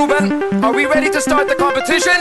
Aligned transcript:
Globen, 0.00 0.64
are 0.64 0.72
we 0.72 0.86
ready 0.86 1.10
to 1.10 1.20
start 1.20 1.46
the 1.46 1.54
competition? 1.54 2.16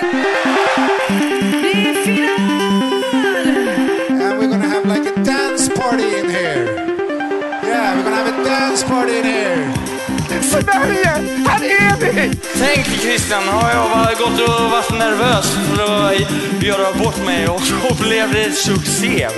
And 4.19 4.37
we're 4.37 4.49
gonna 4.49 4.67
have 4.67 4.85
like 4.85 5.05
a 5.07 5.23
dance 5.23 5.69
party 5.69 6.03
in 6.03 6.29
here. 6.29 6.65
Yeah, 7.63 7.95
we're 7.95 8.03
gonna 8.03 8.17
have 8.17 8.37
a 8.37 8.43
dance 8.43 8.83
party 8.83 9.19
in 9.19 9.23
here. 9.23 9.73
Sverige, 10.41 11.13
här 11.47 11.63
är 11.63 11.97
vi! 11.99 12.35
Tänk 12.59 12.85
Christian, 12.85 13.43
har 13.47 13.69
jag 13.69 13.89
bara 13.91 14.13
gått 14.13 14.41
och 14.49 14.71
varit 14.71 14.91
nervös 14.99 15.55
för 15.55 15.83
att 15.83 16.63
göra 16.63 16.93
bort 16.93 17.25
mig 17.25 17.47
och 17.47 17.61
så 17.61 18.03
blev 18.03 18.33
det 18.33 18.51
succé. 18.51 19.29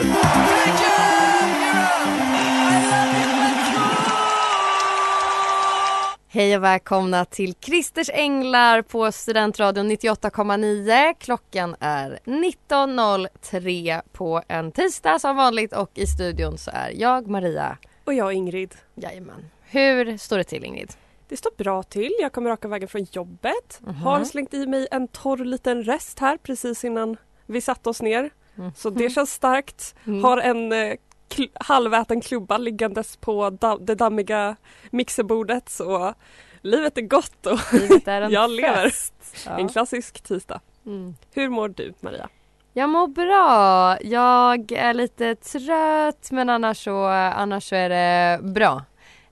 Hej 6.34 6.57
och 6.57 6.63
välkomna 6.63 7.26
till 7.26 7.55
Christers 7.62 8.10
Änglar 8.13 8.82
på 8.82 9.12
Studentradion 9.12 9.91
98,9. 9.91 11.13
Klockan 11.20 11.76
är 11.79 12.20
19.03 12.26 14.01
på 14.12 14.41
en 14.48 14.71
tisdag 14.71 15.20
som 15.20 15.35
vanligt 15.35 15.73
och 15.73 15.91
i 15.93 16.07
studion 16.07 16.57
så 16.57 16.71
är 16.73 16.91
jag 16.96 17.27
Maria. 17.27 17.77
Och 18.04 18.13
jag 18.13 18.34
Ingrid. 18.34 18.76
Jajamän. 18.96 19.46
Hur 19.62 20.18
står 20.18 20.38
det 20.38 20.43
till 20.43 20.65
Ingrid? 20.65 20.93
Det 21.27 21.38
står 21.38 21.51
bra 21.57 21.84
till. 21.84 22.13
Jag 22.21 22.32
kommer 22.32 22.49
raka 22.49 22.68
vägen 22.68 22.88
från 22.88 23.07
jobbet. 23.12 23.79
Mhm. 23.79 23.95
Har 23.95 24.23
slängt 24.23 24.54
i 24.54 24.68
mig 24.68 24.88
en 24.91 25.07
torr 25.07 25.38
liten 25.38 25.84
rest 25.84 26.20
här 26.20 26.38
precis 26.38 26.84
innan 26.84 27.18
vi 27.45 27.62
satte 27.62 27.90
oss 27.90 28.01
ner. 28.01 28.29
Så 28.76 28.90
det 28.90 29.10
känns 29.10 29.34
starkt. 29.34 29.95
Mm. 30.05 30.23
Har 30.23 30.38
en 30.38 30.71
eh, 30.71 30.93
kl- 31.32 31.51
halväten 31.60 32.21
klubba 32.21 32.57
liggandes 32.57 33.18
på 33.18 33.49
da- 33.49 33.77
det 33.82 33.96
dammiga 33.96 34.55
mixerbordet 34.90 35.70
så 35.70 36.13
livet 36.62 36.98
är 36.98 37.01
gott 37.01 37.46
och 37.46 37.60
Livet 37.73 38.07
är 38.07 38.21
en 38.26 38.32
jag 38.32 38.49
lever. 38.49 38.84
fest. 38.90 39.13
Ja. 39.46 39.60
En 39.60 39.70
klassisk 39.70 40.21
tisdag. 40.21 40.62
Mm. 40.85 41.15
Hur 41.34 41.49
mår 41.49 41.70
du 41.70 41.93
Maria? 41.99 42.29
Jag 42.73 42.90
mår 42.90 43.07
bra. 43.07 43.98
Jag 44.01 44.71
är 44.71 44.93
lite 44.93 45.35
trött 45.35 46.32
men 46.32 46.49
annars 46.49 46.84
så, 46.84 47.04
annars 47.05 47.70
så 47.70 47.76
är 47.76 47.90
det 47.90 48.40
bra. 48.43 48.84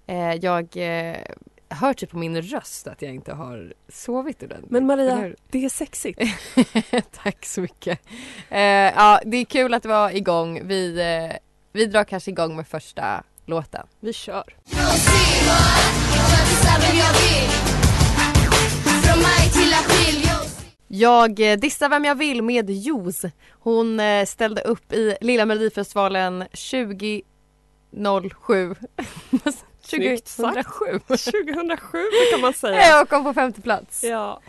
Eh, 0.08 0.34
jag 0.34 0.67
eh, 0.78 1.16
hör 1.69 1.94
typ 1.94 2.11
på 2.11 2.17
min 2.17 2.41
röst 2.41 2.88
att 2.88 3.02
jag 3.02 3.13
inte 3.13 3.34
har 3.34 3.73
sovit 3.89 4.44
ordentligt. 4.44 4.72
Men 4.72 4.86
Maria, 4.86 5.34
det 5.50 5.66
är 5.66 5.69
sexigt. 5.69 6.22
Tack 7.23 7.45
så 7.45 7.61
mycket. 7.61 8.00
Eh, 8.50 8.59
ja, 8.61 9.19
det 9.25 9.38
är 9.38 9.45
kul 9.45 9.73
att 9.73 9.86
vara 9.86 10.13
igång. 10.13 10.61
Vi, 10.67 11.00
eh, 11.02 11.38
vi 11.72 11.86
drar 11.86 12.03
kanske 12.03 12.31
igång 12.31 12.56
med 12.56 12.67
första 12.67 13.23
låten. 13.45 13.88
Vi 14.00 14.14
kör. 14.14 14.44
Jag 20.88 21.52
eh, 21.52 21.57
dissar 21.57 21.90
vem 21.90 22.06
jag 22.06 22.16
vill 22.16 22.41
med 22.41 22.69
Juice. 22.69 23.25
Hon 23.52 24.00
eh, 24.00 24.25
ställde 24.25 24.62
upp 24.62 24.94
i 24.94 25.18
Lilla 25.22 25.46
Melodifestivalen 25.46 26.40
2007. 26.41 27.24
Snyggt 29.81 30.28
sagt. 30.28 30.68
2007. 30.68 31.00
2007 31.07 31.97
kan 32.31 32.41
man 32.41 32.53
säga. 32.53 32.88
Jag 32.88 33.09
kom 33.09 33.24
på 33.24 33.34
femte 33.34 33.62
plats. 33.62 34.03
Ja. 34.03 34.41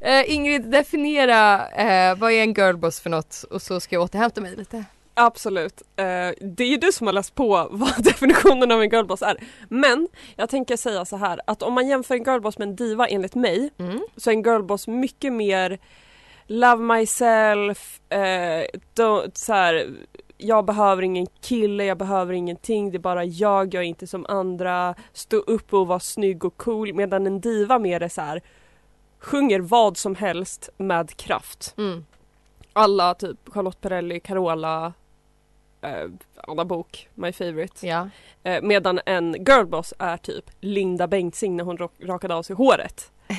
Eh, 0.00 0.34
Ingrid, 0.34 0.70
definiera 0.70 1.68
eh, 1.68 2.18
vad 2.18 2.32
är 2.32 2.42
en 2.42 2.54
girlboss 2.54 3.00
för 3.00 3.10
något 3.10 3.44
och 3.50 3.62
så 3.62 3.80
ska 3.80 3.96
jag 3.96 4.02
återhämta 4.02 4.40
mig 4.40 4.56
lite. 4.56 4.84
Absolut. 5.14 5.82
Eh, 5.96 6.04
det 6.40 6.64
är 6.64 6.68
ju 6.68 6.76
du 6.76 6.92
som 6.92 7.06
har 7.06 7.14
läst 7.14 7.34
på 7.34 7.68
vad 7.70 8.04
definitionen 8.04 8.72
av 8.72 8.82
en 8.82 8.90
girlboss 8.90 9.22
är. 9.22 9.36
Men 9.68 10.08
jag 10.36 10.48
tänker 10.48 10.76
säga 10.76 11.04
så 11.04 11.16
här 11.16 11.40
att 11.46 11.62
om 11.62 11.72
man 11.72 11.88
jämför 11.88 12.14
en 12.14 12.24
girlboss 12.24 12.58
med 12.58 12.68
en 12.68 12.76
diva 12.76 13.06
enligt 13.08 13.34
mig 13.34 13.70
Mm. 13.78 14.00
så 14.16 14.30
är 14.30 14.34
en 14.34 14.42
girlboss 14.42 14.86
mycket 14.88 15.32
mer 15.32 15.78
love 16.46 16.82
myself, 16.82 18.00
eh, 18.08 18.64
så 19.34 19.52
här, 19.52 19.90
jag 20.36 20.64
behöver 20.64 21.02
ingen 21.02 21.26
kille, 21.40 21.84
jag 21.84 21.98
behöver 21.98 22.32
ingenting, 22.32 22.90
det 22.90 22.96
är 22.96 22.98
bara 23.00 23.24
jag, 23.24 23.74
jag 23.74 23.82
är 23.82 23.86
inte 23.88 24.06
som 24.06 24.26
andra, 24.28 24.94
stå 25.12 25.36
upp 25.36 25.72
och 25.74 25.86
vara 25.86 26.00
snygg 26.00 26.44
och 26.44 26.56
cool 26.56 26.94
medan 26.94 27.26
en 27.26 27.40
diva 27.40 27.78
mer 27.78 28.02
är 28.02 28.08
så 28.08 28.20
här 28.20 28.42
sjunger 29.20 29.60
vad 29.60 29.96
som 29.96 30.14
helst 30.14 30.68
med 30.76 31.16
kraft. 31.16 31.74
Mm. 31.78 32.04
Alla 32.72 33.14
typ 33.14 33.38
Charlotte 33.46 33.80
Perrelli, 33.80 34.20
Carola, 34.20 34.92
eh, 35.82 36.08
Anna 36.48 36.64
Bok, 36.64 37.08
my 37.14 37.32
favorite. 37.32 37.86
Ja. 37.86 38.08
Eh, 38.42 38.62
medan 38.62 39.00
en 39.06 39.32
girlboss 39.44 39.94
är 39.98 40.16
typ 40.16 40.50
Linda 40.60 41.06
Bengtzing 41.06 41.56
när 41.56 41.64
hon 41.64 41.78
rak- 41.78 42.06
rakade 42.06 42.34
av 42.34 42.42
sig 42.42 42.56
håret. 42.56 43.10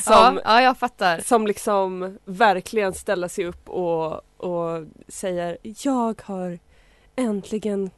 Som, 0.00 0.12
ja, 0.14 0.40
ja, 0.44 0.62
jag 0.62 0.78
fattar. 0.78 1.18
som 1.20 1.46
liksom 1.46 2.18
verkligen 2.24 2.92
ställer 2.92 3.28
sig 3.28 3.44
upp 3.46 3.68
och, 3.68 4.12
och 4.36 4.84
säger 5.08 5.58
Jag 5.62 6.20
har 6.24 6.58
äntligen 7.16 7.90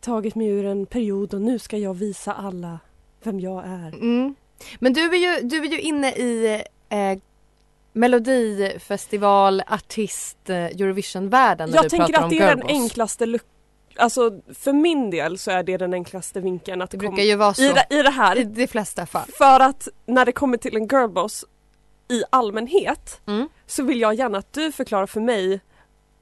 tagit 0.00 0.34
mig 0.34 0.46
ur 0.46 0.64
en 0.66 0.86
period 0.86 1.34
och 1.34 1.40
nu 1.40 1.58
ska 1.58 1.76
jag 1.78 1.94
visa 1.94 2.32
alla 2.32 2.78
vem 3.22 3.40
jag 3.40 3.64
är. 3.66 3.88
Mm. 3.94 4.34
Men 4.78 4.92
du 4.92 5.00
är 5.00 5.16
ju, 5.40 5.48
du 5.48 5.56
är 5.60 5.66
ju 5.70 5.80
inne 5.80 6.12
i 6.12 6.62
eh, 6.88 7.18
melodifestival, 7.92 9.62
artist, 9.66 10.50
eh, 10.50 10.56
Eurovision-världen 10.56 11.70
när 11.70 11.76
Jag 11.76 11.84
du 11.84 11.88
tänker 11.88 12.06
pratar 12.12 12.24
att 12.24 12.30
det 12.30 12.38
är 12.38 12.56
den 12.56 12.66
enklaste 12.66 13.26
luck- 13.26 13.46
Alltså 13.96 14.30
för 14.54 14.72
min 14.72 15.10
del 15.10 15.38
så 15.38 15.50
är 15.50 15.62
det 15.62 15.76
den 15.76 15.94
enklaste 15.94 16.40
vinkeln 16.40 16.82
att 16.82 16.90
Det 16.90 16.96
brukar 16.96 17.22
ju 17.22 17.36
vara 17.36 17.54
så 17.54 17.62
i, 17.62 17.72
det, 17.72 17.86
i 17.98 18.02
det 18.02 18.10
här. 18.10 18.38
i 18.38 18.44
de 18.44 18.66
flesta 18.66 19.06
fall. 19.06 19.28
För 19.38 19.60
att 19.60 19.88
när 20.06 20.24
det 20.26 20.32
kommer 20.32 20.56
till 20.56 20.76
en 20.76 20.88
girlboss 20.88 21.44
i 22.08 22.22
allmänhet 22.30 23.20
Mm. 23.26 23.48
så 23.66 23.82
vill 23.82 24.00
jag 24.00 24.14
gärna 24.14 24.38
att 24.38 24.52
du 24.52 24.72
förklarar 24.72 25.06
för 25.06 25.20
mig 25.20 25.60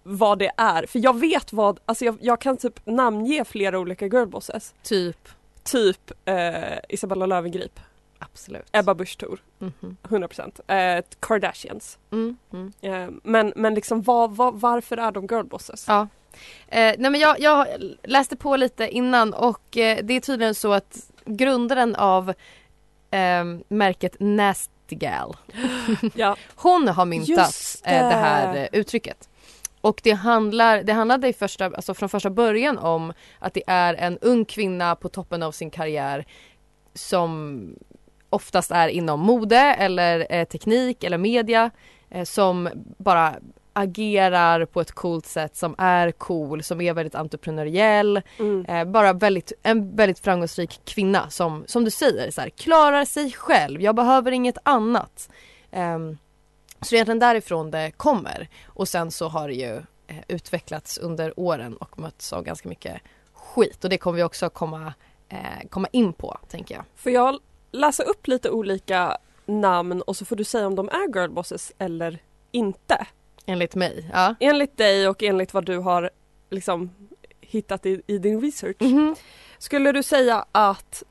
vad 0.03 0.38
det 0.38 0.50
är. 0.56 0.86
För 0.86 0.98
jag 0.98 1.20
vet 1.20 1.53
vad, 1.53 1.80
alltså 1.86 2.04
jag, 2.04 2.19
jag 2.20 2.41
kan 2.41 2.56
typ 2.56 2.86
namnge 2.86 3.44
flera 3.44 3.78
olika 3.78 4.06
girlbosses. 4.06 4.75
Typ. 4.82 5.28
Typ 5.62 6.10
eh, 6.25 6.78
Isabella 6.88 7.26
Löwengrip, 7.26 7.80
Absolut. 8.22 8.66
Ebba 8.72 8.94
Busch 8.94 9.19
Thor, 9.19 9.41
Mhm. 9.58 9.97
100%. 10.03 10.60
Eh, 10.66 11.04
Kardashians. 11.20 11.98
Mm, 12.12 12.36
mm. 12.53 12.72
Eh, 12.81 13.08
men, 13.22 13.53
men 13.56 13.75
liksom 13.75 14.03
vad, 14.03 14.36
vad, 14.36 14.60
varför 14.60 14.97
är 14.97 15.12
de 15.12 15.26
girlbosses? 15.26 15.84
Ja. 15.88 16.08
Eh, 16.69 16.94
nej 16.98 17.10
men 17.10 17.14
jag, 17.20 17.41
jag 17.41 17.66
läste 18.03 18.36
på 18.36 18.56
lite 18.56 18.88
innan 18.88 19.34
och 19.34 19.76
eh, 19.76 19.98
det 20.04 20.14
är 20.14 20.20
tydligen 20.20 20.54
så 20.54 20.72
att 20.72 21.10
grundaren 21.25 21.94
av 21.94 22.28
eh, 23.10 23.44
märket 23.69 24.16
Nasty 24.20 24.70
Gal 24.97 25.36
Ja. 26.14 26.36
Hon 26.54 26.88
har 26.88 27.04
myntat 27.04 27.28
Just 27.28 27.86
eh, 27.86 27.92
det 27.92 27.98
det. 27.98 28.14
här 28.14 28.69
uttrycket. 28.72 29.28
Och 29.80 30.00
det, 30.04 30.12
handlar, 30.12 30.82
det 30.82 30.92
handlade 30.92 31.28
i 31.28 31.32
första, 31.32 31.64
alltså 31.64 31.94
från 31.94 32.09
första 32.09 32.30
början 32.30 32.78
om 32.78 33.12
att 33.38 33.54
det 33.54 33.62
är 33.66 33.95
en 33.95 34.18
ung 34.18 34.45
kvinna 34.45 34.97
på 34.97 35.09
toppen 35.09 35.42
av 35.42 35.53
sin 35.53 35.71
karriär 35.71 36.24
som 36.95 37.60
oftast 38.30 38.71
är 38.71 38.88
inom 38.88 39.21
mode 39.21 39.59
eller 39.59 40.27
eh, 40.30 40.44
teknik 40.44 41.04
eller 41.04 41.18
media 41.18 41.71
eh, 42.10 42.24
som 42.24 42.68
bara 42.98 43.34
agerar 43.72 44.65
på 44.65 44.80
ett 44.80 44.92
coolt 44.92 45.27
sätt 45.27 45.56
som 45.56 45.74
är 45.78 46.12
cool, 46.12 46.62
som 46.62 46.80
är 46.80 46.92
väldigt 46.92 47.15
entreprenöriell. 47.15 48.22
Mm. 48.38 48.65
Eh, 48.65 48.84
bara 48.84 49.12
väldigt, 49.12 49.53
en 49.62 49.97
väldigt 49.97 50.18
framgångsrik 50.18 50.80
kvinna 50.84 51.30
som, 51.30 51.65
som 51.66 51.84
du 51.84 51.91
säger, 51.91 52.30
så 52.30 52.41
här, 52.41 52.48
klarar 52.50 53.04
sig 53.04 53.32
själv, 53.32 53.82
jag 53.82 53.94
behöver 53.94 54.33
inget 54.33 54.59
annat. 54.62 55.30
Ehm, 55.71 56.18
så 56.80 56.94
egentligen 56.94 57.18
därifrån 57.18 57.71
det 57.71 57.91
kommer. 57.97 58.48
Och 58.66 58.88
sen 58.88 59.10
så 59.10 59.28
har 59.28 59.48
det 59.48 59.54
ju 59.54 59.76
eh, 60.06 60.16
utvecklats 60.28 60.98
under 60.98 61.41
åren 61.41 61.76
och 61.76 61.98
mötts 61.98 62.33
av 62.33 62.44
ganska 62.44 62.68
mycket 62.68 63.00
skit. 63.33 63.84
Och 63.84 63.91
det 63.91 63.98
kommer 63.98 64.16
vi 64.16 64.22
också 64.22 64.50
komma, 64.50 64.94
eh, 65.28 65.68
komma 65.71 65.88
in 65.92 66.12
på, 66.12 66.38
tänker 66.48 66.74
jag. 66.74 66.84
Får 66.97 67.12
jag 67.12 67.38
läsa 67.72 68.03
upp 68.03 68.27
lite 68.27 68.51
olika 68.51 69.17
namn 69.47 70.03
och 70.03 70.17
så 70.17 70.25
får 70.25 70.37
du 70.37 70.45
säga 70.45 70.67
om 70.67 70.75
de 70.75 70.89
är 70.89 71.13
girlbosses 71.15 71.72
eller 71.78 72.19
inte? 72.53 73.07
Enligt 73.47 73.75
mig. 73.75 74.11
Ja. 74.13 74.34
Enligt 74.41 74.77
dig 74.77 75.09
och 75.09 75.22
enligt 75.22 75.55
vad 75.55 75.65
du 75.67 75.78
har 75.78 76.11
liksom 76.51 76.91
hittat 77.41 77.87
i, 77.87 78.03
i 78.07 78.19
din 78.19 78.41
research. 78.41 78.77
Mhm. 78.81 79.17
Skulle 79.59 79.93
du 79.93 80.03
säga 80.03 80.45
att 80.53 81.03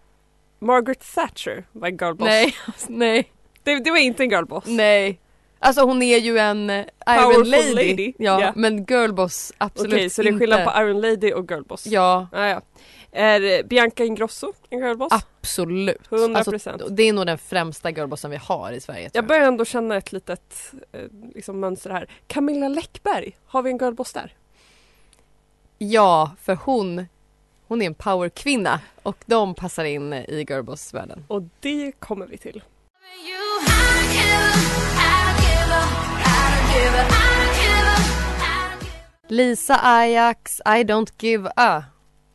Margaret 0.60 1.16
Thatcher 1.16 1.64
var 1.72 1.88
en 1.88 1.98
girlboss. 1.98 2.26
Nej, 2.28 2.56
nej, 2.88 3.32
Det, 3.64 3.80
det 3.80 3.92
var 3.92 3.98
inte 3.98 4.24
en 4.24 4.30
girlboss. 4.30 4.64
nej. 4.68 5.20
Alltså 5.62 5.82
hon 5.82 6.02
är 6.02 6.18
ju 6.18 6.38
en 6.38 6.70
eh, 6.70 6.86
Iron 7.10 7.50
Lady. 7.50 7.74
lady. 7.74 8.14
Ja, 8.18 8.42
Ja. 8.42 8.54
men 8.56 8.86
girlboss 8.86 9.54
absolut 9.58 9.94
Okej, 9.94 10.10
så 10.10 10.22
det 10.22 10.28
är 10.28 10.32
inte. 10.32 10.40
skillnad 10.40 10.66
på 10.66 10.82
Iron 10.82 11.02
Lady 11.02 11.32
och 11.34 11.46
girlboss? 11.52 11.88
Ja, 11.88 12.28
Ah, 12.32 12.46
ja. 12.48 12.62
Är 13.12 13.64
Bianca 13.64 14.04
Ingrosso 14.04 14.54
en 14.70 14.80
girlboss? 14.80 15.14
absolut. 15.14 16.08
100%. 16.10 16.38
Alltså, 16.38 16.90
det 16.90 17.04
är 17.04 17.14
nog 17.14 17.26
den 17.26 17.38
främsta 17.38 17.92
girlbossen 17.92 18.32
vi 18.32 18.38
har 18.38 18.72
i 18.72 18.80
Sverige 18.82 19.10
tror 19.10 19.18
Jag 19.18 19.28
börjar 19.28 19.48
ändå 19.48 19.66
känna 19.66 19.98
ett 19.98 20.12
litet 20.12 20.74
eh, 20.92 21.02
liksom, 21.36 21.60
mönster 21.60 21.90
här. 21.90 22.10
Camilla 22.28 22.68
Läckberg, 22.68 23.36
har 23.46 23.62
vi 23.62 23.70
en 23.70 23.78
girlboss 23.78 24.14
där? 24.14 24.34
Ja, 25.78 26.32
för 26.42 26.56
hon, 26.56 27.06
hon 27.68 27.82
är 27.82 27.86
en 27.86 27.94
powerkvinna 27.94 28.80
och 29.04 29.18
de 29.26 29.56
passar 29.56 29.86
in 29.86 30.14
i 30.14 30.46
girlboss-världen. 30.50 31.26
Och 31.28 31.44
det 31.60 31.92
kommer 32.00 32.26
vi 32.26 32.38
till. 32.38 32.64
Lisa 39.28 39.80
Ajax, 39.84 40.60
I 40.66 40.84
don't 40.84 41.12
give 41.20 41.52
a. 41.56 41.84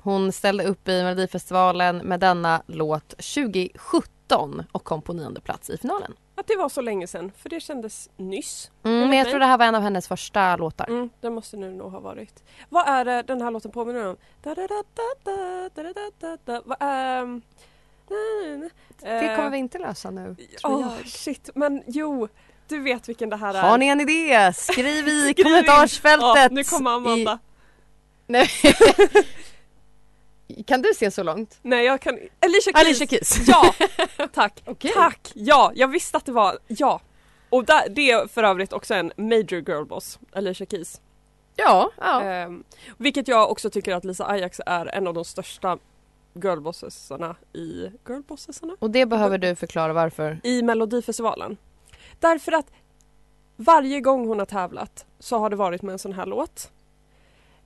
Hon 0.05 0.33
ställde 0.33 0.65
upp 0.65 0.89
i 0.89 1.03
Melodifestivalen 1.03 1.97
med 1.97 2.21
denna 2.21 2.63
låt 2.67 3.09
2017 3.09 4.63
och 4.73 4.85
kom 4.85 5.03
på 5.03 5.13
nionde 5.13 5.41
plats 5.41 5.71
i 5.71 5.79
finalen. 5.79 6.15
Att 6.35 6.47
det 6.47 6.57
var 6.57 6.69
så 6.69 6.81
länge 6.81 7.07
sedan, 7.07 7.33
för 7.39 7.49
det 7.49 7.61
kändes 7.61 8.11
nyss. 8.17 8.71
Mm, 8.85 9.09
men 9.09 9.19
jag 9.19 9.29
tror 9.29 9.39
det 9.39 9.47
här 9.47 9.59
var 9.59 9.67
en 9.67 9.75
av 9.75 9.83
hennes 9.83 10.09
första 10.09 10.57
låtar. 10.57 10.87
Mm, 10.89 11.11
det 11.21 11.31
måste 11.31 11.57
det 11.57 11.71
nog 11.71 11.93
ha 11.93 12.01
varit. 12.01 12.45
Vad 12.69 12.89
är 12.89 13.05
det 13.05 13.23
den 13.23 13.43
här 13.43 13.51
låten 13.51 13.71
påminner 13.71 14.07
om? 14.07 14.17
Det 14.43 14.55
kommer 19.37 19.45
eh, 19.45 19.51
vi 19.51 19.59
inte 19.59 19.79
lösa 19.79 20.11
nu, 20.11 20.37
Åh 20.65 20.77
oh. 20.77 20.93
Shit, 21.05 21.51
men 21.55 21.83
jo. 21.87 22.29
Du 22.69 22.81
vet 22.81 23.09
vilken 23.09 23.31
det 23.31 23.37
här 23.37 23.55
är. 23.55 23.63
Har 23.63 23.79
ni 23.79 23.87
en 23.87 24.01
idé? 24.01 24.53
Skriv 24.53 25.09
i 25.09 25.29
Skriv 25.33 25.45
kommentarsfältet. 25.45 26.37
Ja, 26.37 26.49
nu 26.51 26.65
kommer 26.65 26.91
Amanda. 26.91 27.33
I... 27.33 27.39
Nej. 28.27 28.49
kan 30.63 30.83
du 30.83 30.95
se 30.95 31.11
så 31.11 31.23
långt? 31.23 31.59
Nej 31.63 31.85
jag 31.85 32.01
kan 32.01 32.19
Alicia 32.41 32.73
Keys! 32.73 32.87
Alicia 32.87 33.07
Keys. 33.07 33.49
Ja! 33.49 33.75
Tack! 34.33 34.63
Okej. 34.67 34.93
Tack! 34.95 35.33
Ja, 35.35 35.73
jag 35.75 35.89
visste 35.89 36.17
att 36.17 36.27
det 36.27 36.33
var, 36.33 36.59
ja! 36.67 37.01
Och 37.51 37.65
där, 37.65 37.89
det 37.89 38.11
är 38.11 38.27
för 38.27 38.43
övrigt 38.43 38.73
också 38.73 38.95
en 38.95 39.13
major 39.17 39.61
girlboss, 39.69 40.19
Alicia 40.33 40.67
Keys. 40.67 41.01
Ja, 41.57 41.91
ja. 42.01 42.23
Ehm, 42.23 42.65
vilket 42.99 43.29
jag 43.29 43.51
också 43.51 43.71
tycker 43.71 43.95
att 43.95 44.05
Lisa 44.05 44.27
Ajax 44.27 44.61
är 44.67 44.87
en 44.87 45.07
av 45.07 45.15
de 45.15 45.25
största 45.25 45.79
girlbossesarna 46.35 47.37
i 47.53 47.91
girlbossesarna? 48.09 48.77
Och 48.79 48.91
det 48.91 49.07
behöver 49.07 49.39
du 49.39 49.55
förklara 49.55 49.93
varför. 49.93 50.41
I 50.43 50.63
Melodifestivalen. 50.63 51.57
Därför 52.21 52.53
att 52.53 52.67
varje 53.57 54.01
gång 54.01 54.27
hon 54.27 54.39
har 54.39 54.47
tävlat 54.47 55.07
så 55.19 55.39
har 55.39 55.51
det 55.51 55.57
varit 55.57 55.83
med 55.83 55.93
en 55.93 55.99
sån 55.99 56.13
här 56.13 56.27
låt. 56.27 56.71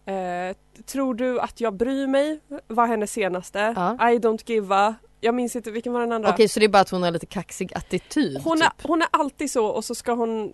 Eh, 0.09 0.57
tror 0.87 1.15
du 1.15 1.41
att 1.41 1.61
jag 1.61 1.75
bryr 1.75 2.07
mig 2.07 2.41
var 2.67 2.87
hennes 2.87 3.13
senaste. 3.13 3.59
Ja. 3.77 4.11
I 4.11 4.19
don't 4.19 4.43
give 4.51 4.75
a. 4.75 4.95
Jag 5.21 5.35
minns 5.35 5.57
inte, 5.57 5.71
vilken 5.71 5.93
var 5.93 6.01
den 6.01 6.13
andra? 6.13 6.31
Okej, 6.31 6.49
så 6.49 6.61
det 6.61 6.67
är 6.67 6.69
bara 6.69 6.83
att 6.83 6.91
hon 6.91 7.03
har 7.03 7.11
lite 7.11 7.27
kaxig 7.27 7.73
attityd? 7.75 8.41
hon, 8.45 8.63
är, 8.63 8.67
typ. 8.67 8.87
hon 8.87 9.03
är 9.03 9.09
alltid 9.11 9.51
så 9.51 9.67
och 9.67 9.85
så 9.85 9.95
ska 9.95 10.13
hon 10.13 10.53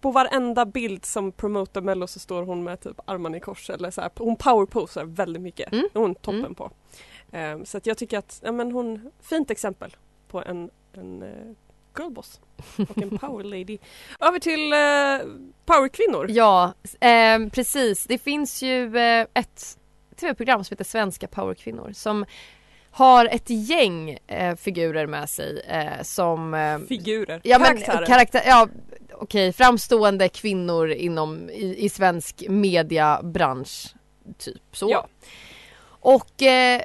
på 0.00 0.10
varenda 0.10 0.64
bild 0.66 1.04
som 1.04 1.32
promotar 1.32 1.80
mello 1.80 2.06
så 2.06 2.18
står 2.18 2.42
hon 2.42 2.64
med 2.64 2.80
typ 2.80 3.00
armarna 3.04 3.36
i 3.36 3.40
kors 3.40 3.70
eller 3.70 3.90
så 3.90 4.00
här. 4.00 4.10
Hon 4.18 4.36
powerposar 4.36 5.04
väldigt 5.04 5.42
mycket. 5.42 5.72
Mm. 5.72 5.84
Är 5.94 6.00
hon 6.00 6.14
toppen 6.14 6.38
Mm. 6.40 6.54
på. 6.54 6.70
Eh, 7.32 7.62
så 7.64 7.76
att 7.76 7.86
jag 7.86 7.98
tycker 7.98 8.18
att, 8.18 8.40
ja 8.44 8.52
men 8.52 8.72
hon, 8.72 9.10
fint 9.20 9.50
exempel 9.50 9.96
på 10.28 10.42
en, 10.42 10.70
en 10.92 11.22
uh, 11.22 11.54
girlboss 11.94 12.40
och 12.88 13.02
en 13.02 13.18
power 13.18 13.44
lady. 13.44 13.78
Över 14.20 14.38
till 14.38 14.72
uh, 14.72 15.48
powerkvinnor. 15.64 16.26
Ja, 16.30 16.74
eh, 17.00 17.48
precis. 17.52 18.04
Det 18.06 18.18
finns 18.18 18.62
ju 18.62 18.96
eh, 18.98 19.26
ett 19.34 19.78
tv-program 20.16 20.64
som 20.64 20.74
heter 20.74 20.84
Svenska 20.84 21.28
powerkvinnor 21.28 21.92
som 21.94 22.24
har 22.90 23.26
ett 23.26 23.50
gäng 23.50 24.18
eh, 24.26 24.56
figurer 24.56 25.06
med 25.06 25.28
sig 25.30 25.60
eh, 25.68 26.02
som 26.02 26.54
eh, 26.54 26.78
Figurer, 26.78 27.40
Ja 27.44 27.58
men 27.58 27.66
karaktärer. 27.68 28.06
karaktär, 28.06 28.42
ja 28.46 28.68
okej 29.14 29.52
framstående 29.52 30.28
kvinnor 30.28 30.90
inom 30.90 31.50
i, 31.50 31.84
i 31.84 31.88
svensk 31.88 32.44
mediabransch 32.48 33.94
typ 34.38 34.62
så. 34.72 34.90
Ja. 34.90 35.08
Och 35.84 36.42
eh, 36.42 36.82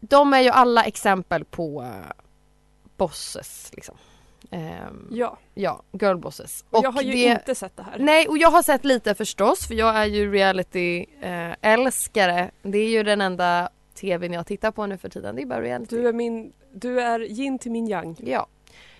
de 0.00 0.32
är 0.32 0.40
ju 0.40 0.48
alla 0.48 0.84
exempel 0.84 1.44
på 1.44 1.82
eh, 1.82 2.10
bosses 2.96 3.70
liksom. 3.74 3.96
Ehm, 4.50 5.08
ja, 5.10 5.38
ja, 5.54 5.82
girlbosses. 5.92 6.64
och 6.70 6.84
jag 6.84 6.92
har 6.92 7.02
ju 7.02 7.12
det, 7.12 7.24
inte 7.24 7.54
sett 7.54 7.76
det 7.76 7.82
här. 7.82 7.98
Nej 7.98 8.28
och 8.28 8.38
jag 8.38 8.50
har 8.50 8.62
sett 8.62 8.84
lite 8.84 9.14
förstås 9.14 9.66
för 9.66 9.74
jag 9.74 9.96
är 9.96 10.04
ju 10.04 10.32
reality 10.32 11.06
eh, 11.20 11.52
älskare. 11.60 12.50
Det 12.62 12.78
är 12.78 12.88
ju 12.88 13.02
den 13.02 13.20
enda 13.20 13.68
tvn 13.94 14.32
jag 14.32 14.46
tittar 14.46 14.70
på 14.70 14.86
nu 14.86 14.98
för 14.98 15.08
tiden, 15.08 15.36
det 15.36 15.42
är 15.42 15.46
bara 15.46 15.62
reality. 15.62 15.96
Du 15.96 16.08
är 16.08 16.12
min, 16.12 16.52
du 16.72 17.00
är 17.00 17.20
yin 17.20 17.58
till 17.58 17.70
min 17.70 17.88
yang. 17.88 18.16
Ja. 18.20 18.46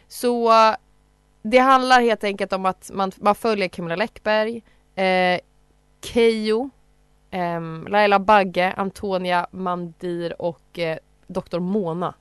Så 0.09 0.53
eh, 0.53 0.77
det 1.43 1.59
handlar 1.59 2.01
helt 2.01 2.25
enkelt 2.25 2.53
om 2.53 2.67
att 2.67 2.91
man, 2.95 3.13
man 3.17 3.35
följer 3.35 3.69
Camilla 3.69 3.97
Läckberg, 3.97 4.63
eh, 4.95 5.41
Keyyo, 6.05 6.71
ehm, 7.31 7.87
Laila 7.89 8.19
Bagge, 8.19 8.75
Antonia 8.77 9.47
Mandir 9.51 10.43
och 10.43 10.79
eh, 10.79 10.99
Dr. 11.27 11.59
Mona. 11.59 12.15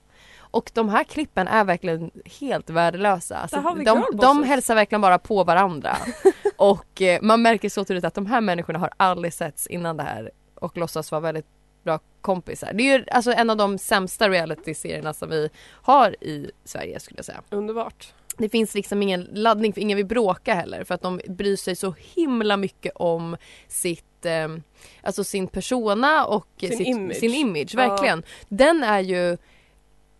Och 0.51 0.71
de 0.73 0.89
här 0.89 1.03
klippen 1.03 1.47
är 1.47 1.63
verkligen 1.63 2.11
helt 2.39 2.69
värdelösa. 2.69 3.38
Alltså, 3.38 3.61
de, 3.85 4.03
de 4.13 4.44
hälsar 4.44 4.75
verkligen 4.75 5.01
bara 5.01 5.19
på 5.19 5.44
varandra. 5.44 5.97
och 6.57 7.01
eh, 7.01 7.21
man 7.21 7.41
märker 7.41 7.69
så 7.69 7.85
tydligt 7.85 8.05
att 8.05 8.13
de 8.13 8.25
här 8.25 8.41
människorna 8.41 8.79
har 8.79 8.89
aldrig 8.97 9.33
setts 9.33 9.67
innan 9.67 9.97
det 9.97 10.03
här 10.03 10.31
och 10.55 10.77
låtsas 10.77 11.11
vara 11.11 11.21
väldigt 11.21 11.45
bra 11.83 11.99
kompisar. 12.21 12.73
Det 12.73 12.83
är 12.83 12.97
ju 12.97 13.05
alltså 13.11 13.31
en 13.31 13.49
av 13.49 13.57
de 13.57 13.77
sämsta 13.77 14.29
reality-serierna 14.29 15.13
som 15.13 15.29
vi 15.29 15.49
har 15.69 16.23
i 16.23 16.51
Sverige 16.65 16.99
skulle 16.99 17.17
jag 17.17 17.25
säga. 17.25 17.41
Underbart. 17.49 18.13
Det 18.38 18.49
finns 18.49 18.73
liksom 18.75 19.01
ingen 19.01 19.21
laddning 19.31 19.73
för 19.73 19.81
ingen 19.81 19.97
vill 19.97 20.05
bråka 20.05 20.53
heller 20.53 20.83
för 20.83 20.95
att 20.95 21.01
de 21.01 21.21
bryr 21.27 21.55
sig 21.55 21.75
så 21.75 21.95
himla 22.15 22.57
mycket 22.57 22.91
om 22.95 23.38
sitt 23.67 24.25
eh, 24.25 24.47
Alltså 25.01 25.23
sin 25.23 25.47
persona 25.47 26.25
och 26.25 26.47
Sin 26.59 26.77
sitt, 26.77 26.88
image. 26.88 27.15
sin 27.15 27.33
image, 27.33 27.71
Ja. 27.73 27.88
verkligen. 27.89 28.23
Den 28.49 28.83
är 28.83 28.99
ju 28.99 29.37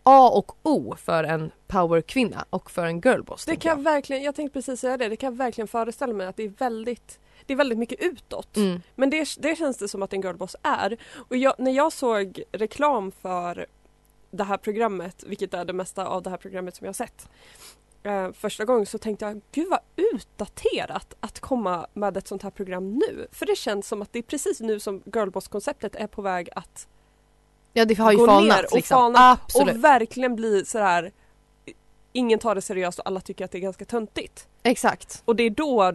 A 0.10 0.30
och 0.30 0.58
O 0.64 0.96
för 0.98 1.24
en 1.24 1.52
powerkvinna 1.68 2.46
och 2.50 2.72
för 2.72 2.86
en 2.86 3.02
girlboss. 3.02 3.46
Det 3.46 3.56
kan 3.56 3.70
jag. 3.78 3.84
verkligen, 3.84 4.24
jag 4.24 4.36
tänkte 4.36 4.54
precis 4.54 4.80
säga 4.80 4.98
det, 4.98 5.10
det 5.10 5.16
kan 5.16 5.34
jag 5.34 5.38
verkligen 5.38 5.68
föreställa 5.68 6.14
mig 6.14 6.28
att 6.28 6.36
det 6.36 6.44
är 6.44 6.54
väldigt 6.58 7.20
det 7.46 7.54
är 7.54 7.58
väldigt 7.58 7.78
mycket 7.78 8.00
utåt. 8.02 8.58
Mm. 8.58 8.82
Men 8.96 9.10
det, 9.10 9.36
det 9.40 9.56
känns 9.56 9.78
det 9.78 9.88
som 9.88 10.04
att 10.04 10.14
en 10.14 10.22
girlboss 10.22 10.56
är. 10.64 10.98
Och 11.14 11.38
jag, 11.38 11.54
när 11.58 11.72
jag 11.72 11.94
såg 11.94 12.44
reklam 12.52 13.12
för 13.12 13.66
det 14.32 14.44
här 14.44 14.58
programmet, 14.58 15.24
vilket 15.28 15.54
är 15.54 15.66
det 15.66 15.74
mesta 15.74 16.08
av 16.08 16.24
det 16.24 16.30
här 16.30 16.38
programmet 16.38 16.76
som 16.76 16.86
jag 16.86 16.90
har 16.90 16.94
sett. 16.94 17.30
Eh, 18.04 18.32
första 18.32 18.66
gången 18.66 18.86
så 18.86 18.98
tänkte 18.98 19.26
jag, 19.26 19.42
gud 19.52 19.68
vad 19.70 19.80
utdaterat 19.96 21.14
att 21.20 21.40
komma 21.40 21.88
med 21.94 22.18
ett 22.18 22.28
sånt 22.28 22.44
här 22.44 22.50
program 22.50 22.94
nu. 22.94 23.28
För 23.32 23.46
det 23.46 23.58
känns 23.58 23.88
som 23.88 24.02
att 24.02 24.14
det 24.14 24.20
är 24.20 24.24
precis 24.24 24.60
nu 24.60 24.80
som 24.80 25.02
girlboss-konceptet 25.06 25.96
är 25.96 26.08
på 26.08 26.22
väg 26.22 26.50
att 26.56 26.88
Ja 27.78 27.86
det 27.86 27.94
har 27.94 28.12
ju 28.12 28.18
gå 28.18 28.26
ner 28.26 28.34
falnat 28.34 28.66
och 28.66 28.76
liksom. 28.76 28.96
falna 28.96 29.32
Absolut. 29.32 29.76
och 29.76 29.84
verkligen 29.84 30.36
bli 30.36 30.66
sådär 30.66 31.12
Ingen 32.12 32.40
tar 32.40 32.56
det 32.56 32.62
seriöst 32.62 33.00
och 33.00 33.08
alla 33.08 33.22
tycker 33.22 33.46
att 33.46 33.52
det 33.52 33.58
är 33.58 33.62
ganska 33.62 33.86
töntigt. 33.86 34.48
Exakt. 34.64 35.22
Och 35.26 35.36
det 35.36 35.44
är 35.44 35.50
då 35.50 35.94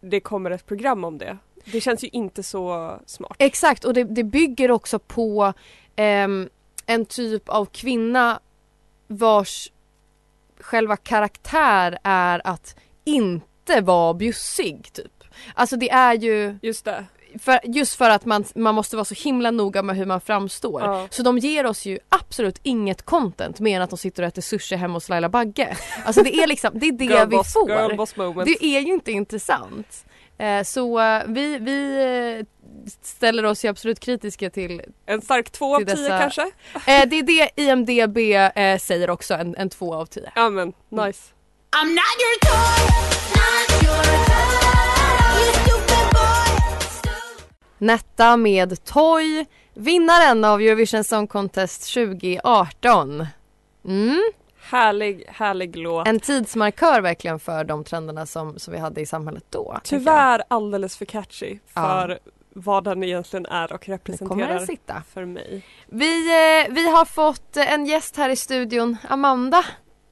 det 0.00 0.20
kommer 0.20 0.50
ett 0.50 0.66
program 0.66 1.04
om 1.04 1.18
det. 1.18 1.38
Det 1.64 1.80
känns 1.80 2.04
ju 2.04 2.08
inte 2.12 2.42
så 2.42 2.94
smart. 3.06 3.36
Exakt 3.38 3.84
och 3.84 3.94
det, 3.94 4.04
det 4.04 4.24
bygger 4.24 4.70
också 4.70 4.98
på 4.98 5.52
ehm, 5.96 6.48
en 6.86 7.06
typ 7.06 7.48
av 7.48 7.64
kvinna 7.64 8.40
vars 9.06 9.72
själva 10.60 10.96
karaktär 10.96 11.98
är 12.02 12.46
att 12.46 12.76
inte 13.04 13.80
vara 13.80 14.14
bjussig 14.14 14.92
typ. 14.92 15.24
Alltså 15.54 15.76
det 15.76 15.90
är 15.90 16.14
ju 16.14 16.58
Just 16.62 16.84
det. 16.84 17.06
För, 17.38 17.60
just 17.64 17.94
för 17.94 18.10
att 18.10 18.24
man, 18.24 18.44
man 18.54 18.74
måste 18.74 18.96
vara 18.96 19.04
så 19.04 19.14
himla 19.14 19.50
noga 19.50 19.82
med 19.82 19.96
hur 19.96 20.06
man 20.06 20.20
framstår. 20.20 20.80
Ja. 20.82 21.06
Så 21.10 21.22
de 21.22 21.38
ger 21.38 21.66
oss 21.66 21.86
ju 21.86 21.98
absolut 22.08 22.60
inget 22.62 23.02
content 23.02 23.60
mer 23.60 23.76
än 23.76 23.82
att 23.82 23.90
de 23.90 23.96
sitter 23.98 24.22
och 24.22 24.28
äter 24.28 24.42
sushi 24.42 24.76
hemma 24.76 24.94
hos 24.94 25.08
Laila 25.08 25.28
Bagge. 25.28 25.76
Alltså 26.04 26.22
det 26.22 26.34
är 26.34 26.46
liksom, 26.46 26.70
det 26.74 26.86
är 26.86 26.92
det 26.92 27.04
Girlboss, 27.04 27.46
vi 27.46 27.52
får. 27.52 27.68
girlboss 27.68 28.16
moment. 28.16 28.44
Det 28.60 28.64
är 28.66 28.80
ju 28.80 28.92
inte 28.92 29.12
intressant. 29.12 30.04
Eh, 30.38 30.62
så 30.62 31.00
eh, 31.00 31.22
vi, 31.26 31.58
vi 31.58 31.96
eh, 32.40 32.46
ställer 33.02 33.44
oss 33.44 33.64
ju 33.64 33.68
absolut 33.68 34.00
kritiska 34.00 34.50
till 34.50 34.82
En 35.06 35.22
stark 35.22 35.50
två 35.50 35.76
av 35.76 35.80
tio 35.84 36.08
kanske? 36.08 36.42
eh, 36.74 36.80
Det 37.06 37.16
är 37.18 37.22
det 37.22 37.50
IMDB 37.62 38.18
eh, 38.56 38.78
säger 38.78 39.10
också, 39.10 39.34
en, 39.34 39.56
en 39.56 39.70
två 39.70 39.94
av 39.94 40.06
tio. 40.06 40.32
Ja 40.34 40.50
men 40.50 40.72
nice. 40.90 41.20
I'm 41.72 41.96
Netta 47.80 48.36
med 48.36 48.84
Toy, 48.84 49.46
vinnaren 49.74 50.44
av 50.44 50.60
Eurovision 50.60 51.04
Song 51.04 51.26
Contest 51.26 51.94
2018. 51.94 53.26
Mm. 53.84 54.20
Härlig, 54.60 55.24
härlig 55.28 55.76
låt. 55.76 56.08
En 56.08 56.20
tidsmarkör 56.20 57.00
verkligen 57.00 57.38
för 57.40 57.64
de 57.64 57.84
trenderna 57.84 58.26
som, 58.26 58.58
som 58.58 58.72
vi 58.72 58.78
hade 58.80 59.00
i 59.00 59.06
samhället 59.06 59.44
då. 59.50 59.78
Tyvärr 59.84 60.42
alldeles 60.48 60.96
för 60.96 61.04
catchy 61.04 61.58
Ja. 61.74 61.82
för 61.82 62.18
vad 62.54 62.84
den 62.84 63.04
egentligen 63.04 63.46
är 63.46 63.72
och 63.72 63.88
representerar 63.88 64.54
den 64.54 64.66
sitta. 64.66 65.02
för 65.12 65.24
mig. 65.24 65.66
Vi, 65.86 66.28
eh, 66.66 66.72
vi 66.74 66.90
har 66.90 67.04
fått 67.04 67.56
en 67.56 67.86
gäst 67.86 68.16
här 68.16 68.28
i 68.30 68.36
studion, 68.36 68.96
Amanda. 69.08 69.64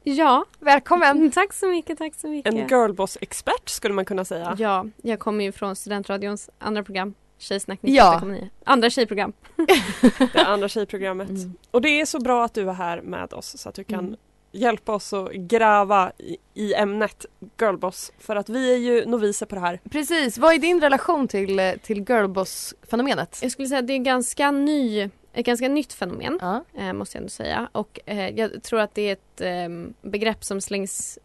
Ja, 0.03 0.45
Välkommen! 0.59 1.31
tack 1.31 1.53
så 1.53 1.67
mycket, 1.69 1.99
tack 1.99 2.15
så 2.15 2.29
mycket. 2.29 2.55
En 2.55 2.69
girlboss-expert 2.69 3.69
skulle 3.69 3.95
man 3.95 4.05
kunna 4.05 4.25
säga. 4.25 4.57
Ja, 4.59 4.87
jag 5.03 5.19
kommer 5.19 5.45
ju 5.45 5.53
från 5.53 5.77
Studentradions 5.77 6.51
andra 6.59 6.83
program, 6.83 7.15
Tjejsnack 7.39 7.79
Ja. 7.83 8.21
98,9. 8.25 8.49
Andra 8.65 8.91
tjejprogram. 8.91 9.33
Det 10.33 10.45
andra 10.47 10.69
tjejprogrammet. 10.69 11.29
Mm. 11.29 11.53
Och 11.71 11.81
det 11.83 12.01
är 12.01 12.05
så 12.05 12.19
bra 12.21 12.45
att 12.45 12.55
du 12.55 12.69
är 12.69 12.73
här 12.73 13.01
med 13.01 13.33
oss 13.33 13.59
så 13.59 13.69
att 13.69 13.75
du 13.75 13.85
kan 13.85 13.99
Mm. 14.05 14.17
hjälpa 14.53 14.95
oss 14.95 15.13
att 15.13 15.33
gräva 15.33 16.13
i, 16.19 16.37
i 16.55 16.75
ämnet 16.75 17.27
girlboss. 17.61 18.13
För 18.19 18.37
att 18.37 18.49
vi 18.49 18.73
är 18.73 18.77
ju 18.77 19.07
noviser 19.07 19.47
på 19.47 19.55
det 19.55 19.61
här. 19.61 19.81
Precis, 19.91 20.39
vad 20.39 20.55
är 20.55 20.59
din 20.59 20.81
relation 20.81 21.29
till, 21.29 21.61
till 21.83 22.05
girlboss-fenomenet? 22.05 23.39
Jag 23.43 23.53
skulle 23.53 23.69
säga 23.69 23.79
att 23.79 23.87
det 23.87 23.93
är 23.93 23.99
ganska 23.99 24.51
ny, 24.51 25.11
ett 25.33 25.47
ganska 25.47 25.69
nytt 25.69 25.93
fenomen, 25.93 26.39
Ja. 26.43 26.65
eh, 26.79 26.93
måste 26.93 27.17
jag 27.17 27.21
ändå 27.21 27.31
säga. 27.31 27.69
Och 27.73 28.01
eh, 28.07 28.29
jag 28.39 28.63
tror 28.63 28.81
att 28.81 28.95
det 28.95 29.03
är 29.09 29.13
ett 29.13 29.41
eh, 29.41 30.11
begrepp 30.11 30.45
som 30.45 30.61
slängs 30.61 31.19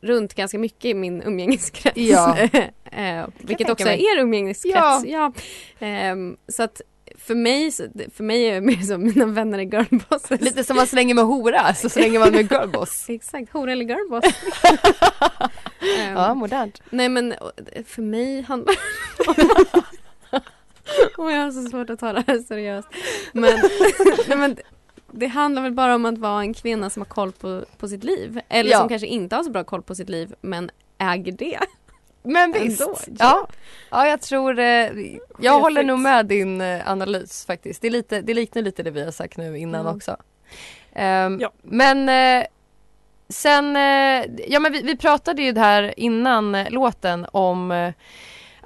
runt 0.00 0.34
ganska 0.34 0.58
mycket 0.58 0.84
i 0.84 0.94
min 0.94 1.22
umgängeskrets. 1.22 1.96
Ja. 1.96 2.36
eh, 2.92 3.26
vilket 3.38 3.58
tänka 3.58 3.72
också 3.72 3.84
mig. 3.84 4.06
är 4.06 4.16
er 4.18 4.22
umgängeskrets. 4.22 4.76
Ja. 4.76 5.02
Ja. 5.06 5.32
Ehm, 5.78 6.36
så 6.48 6.62
att 6.62 6.80
för 7.16 7.34
mig, 7.34 7.72
för 8.14 8.22
mig 8.24 8.44
är 8.44 8.54
det 8.54 8.60
mer 8.60 8.76
som 8.82 9.04
mina 9.04 9.26
vänner 9.26 9.58
är 9.58 9.62
girlbosses. 9.62 10.40
Lite 10.40 10.64
som 10.64 10.76
man 10.76 10.86
slänger 10.86 11.14
med 11.14 11.24
hora, 11.24 11.74
så 11.74 11.88
slänger 11.88 12.18
man 12.18 12.32
med 12.32 12.40
girlboss. 12.52 13.06
Exakt, 13.08 13.52
hora 13.52 13.72
eller 13.72 13.84
girlboss. 13.84 14.24
Ehm, 15.98 16.14
Ja, 16.14 16.34
modernt. 16.34 16.82
Nej 16.90 17.08
men 17.08 17.34
för 17.86 18.02
mig 18.02 18.42
handlar 18.42 18.74
Och 21.16 21.32
jag 21.32 21.36
har 21.42 21.50
så 21.50 21.70
svårt 21.70 21.90
att 21.90 21.98
ta 22.00 22.12
det 22.12 22.24
här 22.26 22.38
seriöst. 22.38 22.88
Men, 23.32 23.54
nej, 24.28 24.38
men 24.38 24.56
det 25.12 25.26
handlar 25.26 25.62
väl 25.62 25.72
bara 25.72 25.94
om 25.94 26.04
att 26.06 26.18
vara 26.18 26.40
en 26.40 26.54
kvinna 26.54 26.90
som 26.90 27.00
har 27.02 27.06
koll 27.08 27.32
på, 27.32 27.64
på 27.78 27.88
sitt 27.88 28.04
liv. 28.04 28.40
Eller 28.48 28.70
Ja. 28.70 28.78
som 28.78 28.88
kanske 28.88 29.06
inte 29.06 29.36
har 29.36 29.42
så 29.42 29.50
bra 29.50 29.64
koll 29.64 29.82
på 29.82 29.94
sitt 29.94 30.08
liv 30.08 30.34
men 30.40 30.70
äger 30.98 31.32
det. 31.32 31.58
Men 32.22 32.52
visst. 32.52 32.80
Ändå, 32.80 32.96
Ja. 33.18 33.48
ja, 33.90 34.06
jag 34.06 34.20
tror... 34.20 34.58
Eh, 34.58 34.90
jag 35.40 35.60
håller 35.60 35.82
nog 35.82 35.98
med 35.98 36.26
din 36.26 36.60
eh, 36.60 36.90
analys 36.90 37.46
faktiskt. 37.46 37.82
Det, 37.82 37.88
är 37.88 37.90
lite, 37.90 38.20
det 38.20 38.34
liknar 38.34 38.62
lite 38.62 38.82
det 38.82 38.90
vi 38.90 39.04
har 39.04 39.10
sagt 39.10 39.36
nu 39.36 39.58
innan 39.58 39.86
Ja. 39.86 39.94
också. 39.94 40.16
Ehm, 40.92 41.38
Ja. 41.40 41.52
Men 41.62 42.08
eh, 42.08 42.46
sen... 43.28 43.76
Eh, 43.76 44.24
ja 44.48 44.60
men 44.60 44.72
vi, 44.72 44.82
vi 44.82 44.96
pratade 44.96 45.42
ju 45.42 45.58
här 45.58 45.94
innan 46.00 46.54
eh, 46.54 46.70
låten 46.70 47.26
om 47.32 47.70
eh, 47.70 47.92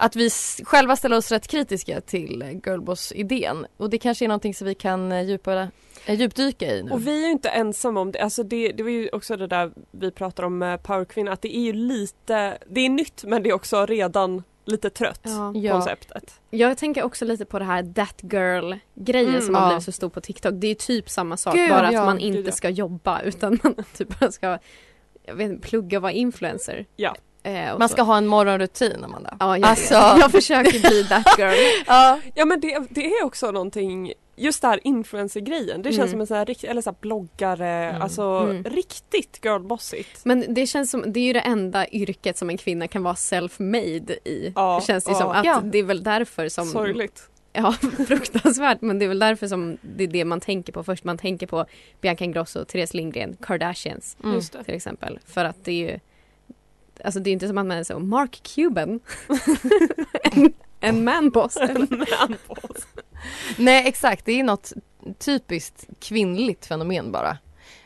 att 0.03 0.17
vi 0.17 0.31
själva 0.65 0.97
ställer 0.97 1.17
oss 1.17 1.31
rätt 1.31 1.49
kritiska 1.49 2.01
till 2.01 2.43
eh, 2.43 2.49
girlboss-idén. 2.49 3.67
Och 3.77 3.91
det 3.91 3.99
kanske 3.99 4.25
är 4.25 4.29
någonting 4.29 4.55
som 4.55 4.67
vi 4.67 4.75
kan 4.75 5.13
eh, 5.13 5.23
djupa, 5.23 5.69
eh, 6.07 6.15
djupdyka 6.15 6.75
i 6.75 6.83
nu. 6.83 6.91
Och 6.91 7.07
vi 7.07 7.23
är 7.23 7.27
ju 7.27 7.33
inte 7.33 7.49
ensamma 7.49 8.01
om 8.01 8.13
det. 8.13 8.21
Alltså 8.21 8.43
det, 8.43 8.73
det 8.73 8.83
var 8.83 8.91
ju 8.91 9.09
också 9.13 9.37
det 9.37 9.47
där 9.47 9.73
vi 9.91 10.11
pratar 10.11 10.43
om 10.43 10.59
med 10.59 10.83
powerkvinna. 10.83 11.33
Att 11.33 11.43
det 11.43 11.57
är 11.57 11.61
ju 11.61 11.73
lite, 11.73 12.59
det 12.67 12.81
är 12.81 12.89
nytt 12.89 13.25
men 13.25 13.43
det 13.43 13.51
är 13.51 13.55
också 13.55 13.87
redan 13.87 14.43
lite 14.65 14.91
trött. 14.91 15.21
Ja. 15.55 15.73
Konceptet. 15.73 16.41
Jag 16.51 16.79
tänker 16.79 17.03
också 17.03 17.25
lite 17.25 17.45
på 17.45 17.59
det 17.59 17.65
här 17.65 17.93
that 17.95 18.21
girl 18.33 18.75
grejen 18.95 19.29
Mm, 19.29 19.43
som 19.43 19.55
har 19.55 19.63
ja. 19.63 19.69
blivit 19.69 19.85
så 19.85 19.93
stor 19.93 20.09
på 20.09 20.21
TikTok. 20.21 20.55
Det 20.57 20.67
är 20.67 20.69
ju 20.69 20.75
typ 20.75 21.11
samma 21.11 21.37
sak 21.37 21.55
Gud, 21.55 21.71
bara 21.71 21.87
att 21.87 21.93
ja. 21.93 22.05
man 22.05 22.19
Gud, 22.19 22.27
inte 22.27 22.49
ja. 22.49 22.53
ska 22.53 22.69
jobba 22.69 23.21
utan 23.21 23.59
man 23.63 23.75
typ 23.97 24.21
bara 24.21 24.33
ska 24.33 24.59
jag 25.25 25.35
vet, 25.35 25.63
plugga 25.63 25.99
och 25.99 26.03
vara 26.03 26.13
influencer. 26.13 26.87
Ja. 26.97 27.15
Eh, 27.43 27.79
Man 27.79 27.89
så. 27.89 27.93
ska 27.93 28.03
ha 28.03 28.17
en 28.17 28.27
morgonrutin 28.27 29.05
Amanda. 29.05 29.37
Ja, 29.41 29.59
jag, 29.59 29.69
Alltså- 29.69 29.95
jag 30.21 30.31
försöker 30.31 30.81
bli 30.81 31.05
that 31.05 31.27
girl. 31.39 31.55
Ja. 31.87 32.21
Ja 32.35 32.45
men 32.45 32.61
det, 32.61 32.79
det 32.91 33.07
är 33.07 33.25
också 33.25 33.51
någonting, 33.51 34.13
just 34.37 34.63
det 34.63 34.69
här 34.69 34.81
influencer-grejen. 34.85 35.83
Det 35.83 35.89
känns 35.93 35.99
Mm. 35.99 36.11
som 36.11 36.21
en 36.21 36.27
sån 36.27 36.37
här, 36.37 36.65
eller 36.71 36.83
så 36.83 36.91
här 36.91 36.97
bloggare, 37.01 37.69
Mm. 37.91 38.03
alltså 38.03 38.23
Mm. 38.23 38.65
riktigt 38.65 39.39
girlbossigt. 39.45 40.25
Men 40.25 40.55
det 40.55 40.67
känns 40.67 40.91
som, 40.91 41.13
det 41.13 41.21
är 41.21 41.25
ju 41.25 41.33
det 41.33 41.41
enda 41.41 41.89
yrket 41.89 42.39
som 42.39 42.51
en 42.51 42.57
kvinna 42.59 42.89
kan 42.89 43.03
vara 43.03 43.15
self-made 43.15 44.13
i. 44.25 44.53
Ja, 44.57 44.81
känns 44.87 45.05
det 45.05 45.11
ja. 45.13 45.19
som. 45.19 45.31
Att 45.31 45.45
Ja. 45.45 45.61
det 45.65 45.79
är 45.79 45.83
väl 45.83 46.03
därför 46.03 46.49
som... 46.49 46.67
Sorgligt. 46.67 47.29
Ja, 47.53 47.73
fruktansvärt. 48.07 48.81
Men 48.81 48.99
det 48.99 49.05
är 49.05 49.09
väl 49.09 49.19
därför 49.19 49.47
som 49.47 49.79
det 49.83 50.05
är 50.05 50.09
det 50.09 50.25
man 50.25 50.41
tänker 50.41 50.73
på 50.73 50.85
först. 50.85 51.05
Man 51.05 51.19
tänker 51.19 51.47
på 51.47 51.67
Bianca 52.01 52.25
Ingrosso, 52.25 52.65
Therese 52.65 52.95
Lindgren, 52.95 53.37
Kardashians 53.43 54.17
Mm. 54.25 54.41
Det. 54.53 54.65
till 54.65 54.75
exempel. 54.75 55.19
För 55.27 55.45
att 55.45 55.65
det 55.65 55.73
är 55.73 55.91
ju 55.93 55.99
Alltså 57.05 57.21
det 57.21 57.31
är 57.31 57.33
inte 57.33 57.49
som 57.49 57.59
att 57.59 57.67
man 57.67 57.79
är 57.79 57.85
så 57.85 57.99
Mark 57.99 58.41
Cuban 58.55 59.01
en, 60.23 60.53
en 60.81 61.05
manboss. 61.05 61.57
Manboss. 61.91 62.87
Nej 63.59 63.89
exakt, 63.89 64.25
det 64.25 64.33
är 64.41 64.45
något 64.45 64.73
typiskt 65.19 65.87
kvinnligt 66.01 66.67
fenomen 66.67 67.13
bara. 67.13 67.39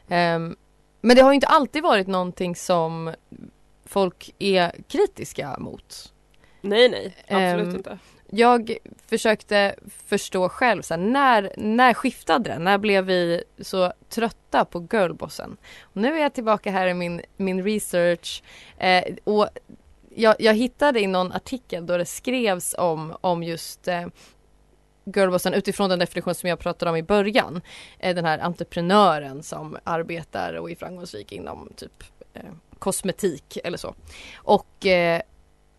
Ehm, 0.08 0.56
men 1.00 1.16
det 1.16 1.23
har 1.23 1.30
ju 1.30 1.35
inte 1.35 1.46
alltid 1.46 1.82
varit 1.82 2.06
någonting 2.06 2.56
som 2.56 3.14
folk 3.85 4.35
är 4.38 4.73
kritiska 4.88 5.56
mot. 5.58 6.12
Nej 6.61 6.88
nej, 6.88 7.16
absolut 7.28 7.68
Ehm, 7.68 7.76
inte. 7.76 7.99
Jag 8.30 8.76
försökte 9.06 9.75
förstå 10.06 10.49
själv, 10.49 10.83
så 10.83 10.95
här, 10.95 11.00
när, 11.00 11.52
när 11.56 11.95
skiftade 11.95 12.50
det? 12.50 12.59
När 12.59 12.78
blev 12.78 13.04
vi 13.04 13.42
så 13.59 13.92
trötta 14.09 14.64
på 14.64 14.87
girlbossen? 14.90 15.56
Och 15.83 15.97
nu 15.97 16.16
är 16.16 16.23
jag 16.23 16.35
tillbaka 16.35 16.71
här 16.71 16.87
i 16.87 16.95
min, 16.95 17.23
min 17.37 17.64
research 17.64 18.42
eh, 18.78 19.04
och 19.25 19.49
jag, 20.14 20.35
jag 20.38 20.54
hittade 20.54 21.00
i 21.00 21.06
någon 21.06 21.33
artikel 21.33 21.87
då 21.87 21.97
det 21.97 22.04
skrevs 22.04 22.75
om, 22.78 23.16
om 23.21 23.42
just 23.42 23.88
eh, 23.88 24.06
girlbossen 25.14 25.54
utifrån 25.54 25.90
den 25.90 25.99
definition 25.99 26.35
som 26.35 26.49
jag 26.49 26.59
pratade 26.59 26.90
om 26.90 26.97
i 26.97 27.02
början. 27.02 27.61
Eh, 27.99 28.14
den 28.14 28.25
här 28.25 28.38
entreprenören 28.38 29.42
som 29.42 29.76
arbetar 29.85 30.54
och 30.54 30.71
är 30.71 30.75
framgångsrik 30.75 31.33
inom 31.33 31.73
typ 31.76 32.04
eh, 32.35 32.42
kosmetik 32.78 33.59
eller 33.64 33.78
så. 33.78 33.95
Och 34.37 34.87
eh, 34.87 35.23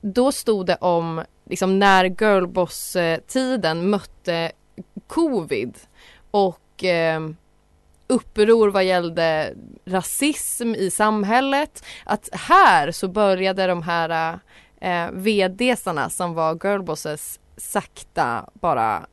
då 0.01 0.31
stod 0.31 0.65
det 0.65 0.75
om 0.75 1.23
liksom 1.49 1.79
när 1.79 2.05
girlboss-tiden 2.05 3.89
mötte 3.89 4.51
covid 5.07 5.77
och 6.31 6.83
eh, 6.83 7.21
uppror 8.07 8.69
vad 8.69 8.85
gällde 8.85 9.53
rasism 9.85 10.75
i 10.75 10.89
samhället. 10.89 11.83
Att 12.05 12.29
här 12.31 12.91
så 12.91 13.07
började 13.07 13.67
de 13.67 13.81
här 13.81 14.39
eh, 14.81 15.11
vd 15.11 15.75
som 16.09 16.33
var 16.33 16.55
girlbosses 16.55 17.39
sakta 17.57 18.49
bara 18.53 19.05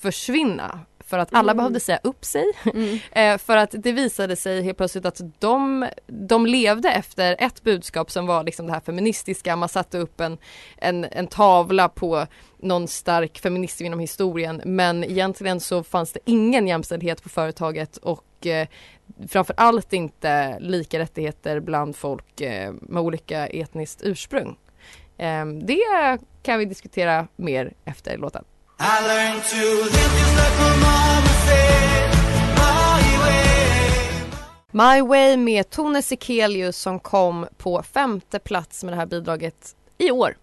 försvinna. 0.00 0.80
För 1.08 1.18
att 1.18 1.34
alla 1.34 1.52
Mm. 1.52 1.56
behövde 1.56 1.80
säga 1.80 2.00
upp 2.02 2.24
sig. 2.24 2.44
Mm. 2.74 2.98
Eh, 3.12 3.38
för 3.38 3.56
att 3.56 3.74
det 3.78 3.92
visade 3.92 4.36
sig 4.36 4.62
helt 4.62 4.76
plötsligt 4.78 5.06
att 5.06 5.20
de, 5.38 5.88
de 6.06 6.46
levde 6.46 6.90
efter 6.90 7.36
ett 7.38 7.62
budskap 7.62 8.10
som 8.10 8.26
var 8.26 8.44
liksom 8.44 8.66
det 8.66 8.72
här 8.72 8.80
feministiska. 8.80 9.56
Man 9.56 9.68
satte 9.68 9.98
upp 9.98 10.20
en, 10.20 10.38
en, 10.76 11.04
en 11.04 11.26
tavla 11.26 11.88
på 11.88 12.26
någon 12.58 12.88
stark 12.88 13.38
feminism 13.38 13.84
inom 13.84 13.98
historien 14.00 14.62
men 14.64 15.04
egentligen 15.04 15.60
så 15.60 15.82
fanns 15.82 16.12
det 16.12 16.20
ingen 16.24 16.66
jämställdhet 16.68 17.22
på 17.22 17.28
företaget 17.28 17.96
och 17.96 18.46
eh, 18.46 18.68
framför 19.28 19.54
allt 19.56 19.92
inte 19.92 20.58
lika 20.60 20.98
rättigheter 20.98 21.60
bland 21.60 21.96
folk 21.96 22.40
eh, 22.40 22.72
med 22.80 23.02
olika 23.02 23.46
etniskt 23.46 24.00
ursprung. 24.02 24.56
Eh, 25.18 25.46
det 25.46 26.18
kan 26.42 26.58
vi 26.58 26.64
diskutera 26.64 27.28
mer 27.36 27.72
efter 27.84 28.18
låten. 28.18 28.44
My 34.70 35.00
Way 35.00 35.36
med 35.36 35.70
Tone 35.70 36.02
Sekelius 36.02 36.76
som 36.76 37.00
kom 37.00 37.46
på 37.56 37.82
femte 37.82 38.38
plats 38.38 38.84
med 38.84 38.92
det 38.92 38.96
här 38.96 39.06
bidraget 39.06 39.76
i 39.98 40.10
år. 40.10 40.36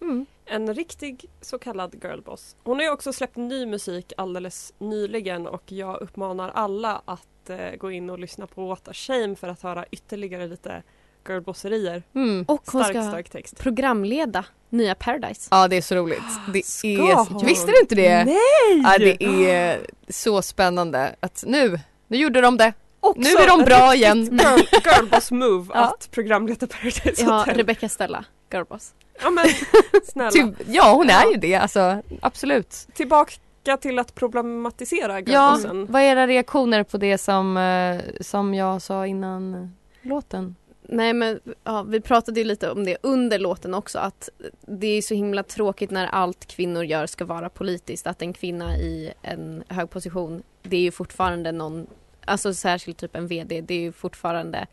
Mm. 0.00 0.26
En 0.44 0.74
riktig 0.74 1.24
så 1.40 1.58
kallad 1.58 1.94
girlboss. 2.02 2.56
Hon 2.64 2.76
har 2.76 2.84
ju 2.84 2.90
också 2.90 3.12
släppt 3.12 3.36
ny 3.36 3.66
musik 3.66 4.12
alldeles 4.16 4.72
nyligen 4.78 5.46
och 5.46 5.72
jag 5.72 6.00
uppmanar 6.00 6.50
alla 6.54 7.02
att 7.04 7.50
eh, 7.50 7.74
gå 7.78 7.90
in 7.90 8.10
och 8.10 8.18
lyssna 8.18 8.46
på 8.46 8.66
What 8.66 8.88
a 8.88 8.92
Shame 8.94 9.36
för 9.36 9.48
att 9.48 9.62
höra 9.62 9.84
ytterligare 9.90 10.46
lite 10.46 10.82
girlbosserier. 11.28 12.02
Mm. 12.14 12.44
Och 12.48 12.62
hon 12.72 12.84
Stark, 12.84 12.96
ska 12.96 13.08
stark 13.08 13.30
text. 13.30 13.58
programleda 13.58 14.44
nya 14.70 14.94
Paradise. 14.94 15.48
Ja 15.50 15.68
det 15.68 15.76
är 15.76 15.82
så 15.82 15.94
roligt. 15.94 16.22
Det 16.52 16.64
Ska 16.66 16.88
är... 16.88 17.14
hon? 17.32 17.46
Visste 17.46 17.70
du 17.70 17.80
inte 17.80 17.94
det? 17.94 18.24
Nej! 18.24 18.82
Ja, 18.82 18.98
det 18.98 19.24
är 19.50 19.80
så 20.08 20.42
spännande 20.42 21.14
att 21.20 21.44
nu, 21.46 21.80
nu 22.08 22.16
gjorde 22.16 22.40
de 22.40 22.56
det. 22.56 22.72
Också 23.00 23.20
Nu 23.20 23.28
är 23.30 23.48
de 23.48 23.64
bra 23.64 23.94
igen. 23.94 24.24
Girl, 24.24 24.60
girlboss 24.84 25.30
move 25.30 25.70
Ja. 25.74 25.80
att 25.84 26.08
programleda 26.10 26.66
Paradise 26.66 27.14
Ja, 27.26 27.38
Hotel. 27.38 27.56
Rebecca 27.56 27.88
Stella, 27.88 28.24
girlboss. 28.52 28.92
Ja 29.22 29.30
men 29.30 29.44
snälla. 30.04 30.30
Typ, 30.30 30.50
ja 30.68 30.92
hon 30.94 31.10
är 31.10 31.30
ju 31.30 31.36
det 31.36 31.54
alltså, 31.54 32.02
absolut. 32.22 32.86
Tillbaka 32.94 33.76
till 33.80 33.98
att 33.98 34.14
problematisera 34.14 35.12
Ja, 35.20 35.50
girlbossen. 35.56 35.86
vad 35.92 36.02
är 36.02 36.06
era 36.06 36.26
reaktioner 36.26 36.82
på 36.82 36.96
det 36.98 37.18
som, 37.18 37.56
eh, 37.56 38.00
som 38.20 38.54
jag 38.54 38.82
sa 38.82 39.06
innan 39.06 39.54
eh, 39.54 39.68
låten? 40.02 40.56
Nej 40.88 41.12
men 41.12 41.40
ja, 41.64 41.82
vi 41.82 42.00
pratade 42.00 42.40
ju 42.40 42.44
lite 42.46 42.70
om 42.70 42.84
det 42.84 42.96
under 43.02 43.38
låten 43.38 43.74
också 43.74 43.98
att 43.98 44.28
det 44.60 44.86
är 44.86 45.02
så 45.02 45.14
himla 45.14 45.42
tråkigt 45.42 45.90
när 45.90 46.06
allt 46.06 46.46
kvinnor 46.46 46.84
gör 46.84 47.06
ska 47.06 47.24
vara 47.24 47.48
politiskt. 47.48 48.06
Att 48.06 48.22
en 48.22 48.32
kvinna 48.32 48.76
i 48.76 49.12
en 49.22 49.64
hög 49.68 49.90
position, 49.90 50.42
det 50.62 50.76
är 50.76 50.80
ju 50.80 50.90
fortfarande 50.90 51.52
någon, 51.52 51.86
alltså 52.24 52.54
särskilt 52.54 52.98
typ 52.98 53.16
en 53.16 53.26
VD, 53.26 53.60
det 53.60 53.74
är 53.74 53.80
ju 53.80 53.92
fortfarande 53.92 54.66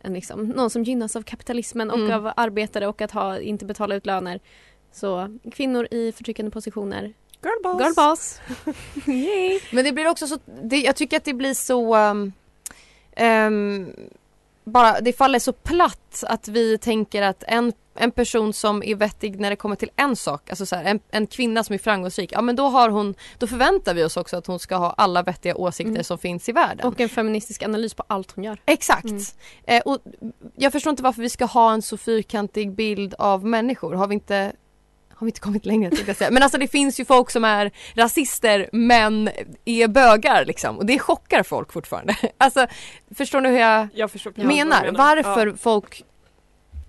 en 0.00 0.14
liksom, 0.14 0.48
någon 0.48 0.70
som 0.70 0.82
gynnas 0.84 1.16
av 1.16 1.22
kapitalismen 1.22 1.90
och 1.90 1.98
Mm. 1.98 2.12
av 2.12 2.32
arbetare 2.36 2.86
och 2.86 3.00
att 3.02 3.10
ha, 3.10 3.38
inte 3.38 3.64
betala 3.64 3.94
ut 3.94 4.06
löner. 4.06 4.40
Så 4.92 5.38
kvinnor 5.52 5.88
i 5.90 6.12
förtryckande 6.12 6.50
positioner, 6.50 7.12
Girlboss! 7.42 7.82
girlboss! 7.82 8.40
Yay! 9.06 9.60
Men 9.72 9.84
det 9.84 9.92
blir 9.92 10.08
också 10.08 10.26
så, 10.26 10.38
det, 10.62 10.76
jag 10.76 10.96
tycker 10.96 11.16
att 11.16 11.24
det 11.24 11.34
blir 11.34 11.54
så 11.54 11.96
um, 11.96 12.32
um, 13.20 13.92
bara, 14.64 15.00
det 15.00 15.12
faller 15.12 15.38
så 15.38 15.52
platt 15.52 16.24
att 16.26 16.48
vi 16.48 16.78
tänker 16.78 17.22
att 17.22 17.44
en, 17.46 17.72
en 17.94 18.10
person 18.10 18.52
som 18.52 18.82
är 18.82 18.94
vettig 18.94 19.40
när 19.40 19.50
det 19.50 19.56
kommer 19.56 19.76
till 19.76 19.90
en 19.96 20.16
sak, 20.16 20.50
alltså 20.50 20.66
så 20.66 20.76
här, 20.76 20.84
en, 20.84 21.00
en 21.10 21.26
kvinna 21.26 21.64
som 21.64 21.74
är 21.74 21.78
framgångsrik, 21.78 22.32
ja 22.32 22.42
men 22.42 22.56
då 22.56 22.68
har 22.68 22.88
hon, 22.88 23.14
då 23.38 23.46
förväntar 23.46 23.94
vi 23.94 24.04
oss 24.04 24.16
också 24.16 24.36
att 24.36 24.46
hon 24.46 24.58
ska 24.58 24.76
ha 24.76 24.90
alla 24.90 25.22
vettiga 25.22 25.56
åsikter 25.56 25.92
Mm. 25.92 26.04
som 26.04 26.18
finns 26.18 26.48
i 26.48 26.52
världen. 26.52 26.86
Och 26.86 27.00
en 27.00 27.08
feministisk 27.08 27.62
analys 27.62 27.94
på 27.94 28.04
allt 28.06 28.30
hon 28.30 28.44
gör. 28.44 28.58
Exakt. 28.66 29.04
Mm. 29.04 29.22
Eh, 29.64 29.82
och 29.82 29.98
jag 30.56 30.72
förstår 30.72 30.90
inte 30.90 31.02
varför 31.02 31.22
vi 31.22 31.30
ska 31.30 31.44
ha 31.44 31.72
en 31.72 31.82
så 31.82 31.96
fyrkantig 31.96 32.74
bild 32.74 33.14
av 33.18 33.44
människor. 33.44 33.94
Har 33.94 34.06
vi 34.06 34.14
inte 34.14 34.52
har 35.22 35.26
vi 35.26 35.28
inte 35.28 35.40
kommit 35.40 35.66
längre 35.66 35.90
tänkte 35.90 36.10
jag 36.10 36.16
säga. 36.16 36.30
Men 36.30 36.42
alltså 36.42 36.58
det 36.58 36.68
finns 36.68 37.00
ju 37.00 37.04
folk 37.04 37.30
som 37.30 37.44
är 37.44 37.70
rasister 37.94 38.68
men 38.72 39.30
är 39.64 39.88
bögar 39.88 40.44
liksom 40.44 40.78
och 40.78 40.86
det 40.86 40.98
chockar 40.98 41.42
folk 41.42 41.72
fortfarande. 41.72 42.16
Alltså 42.38 42.66
förstår 43.14 43.40
ni 43.40 43.48
hur 43.48 43.58
jag 43.58 43.88
Jag 43.94 44.10
förstår 44.10 44.32
menar? 44.36 44.92
Varför 44.92 45.46
Ja. 45.46 45.52
folk 45.58 46.02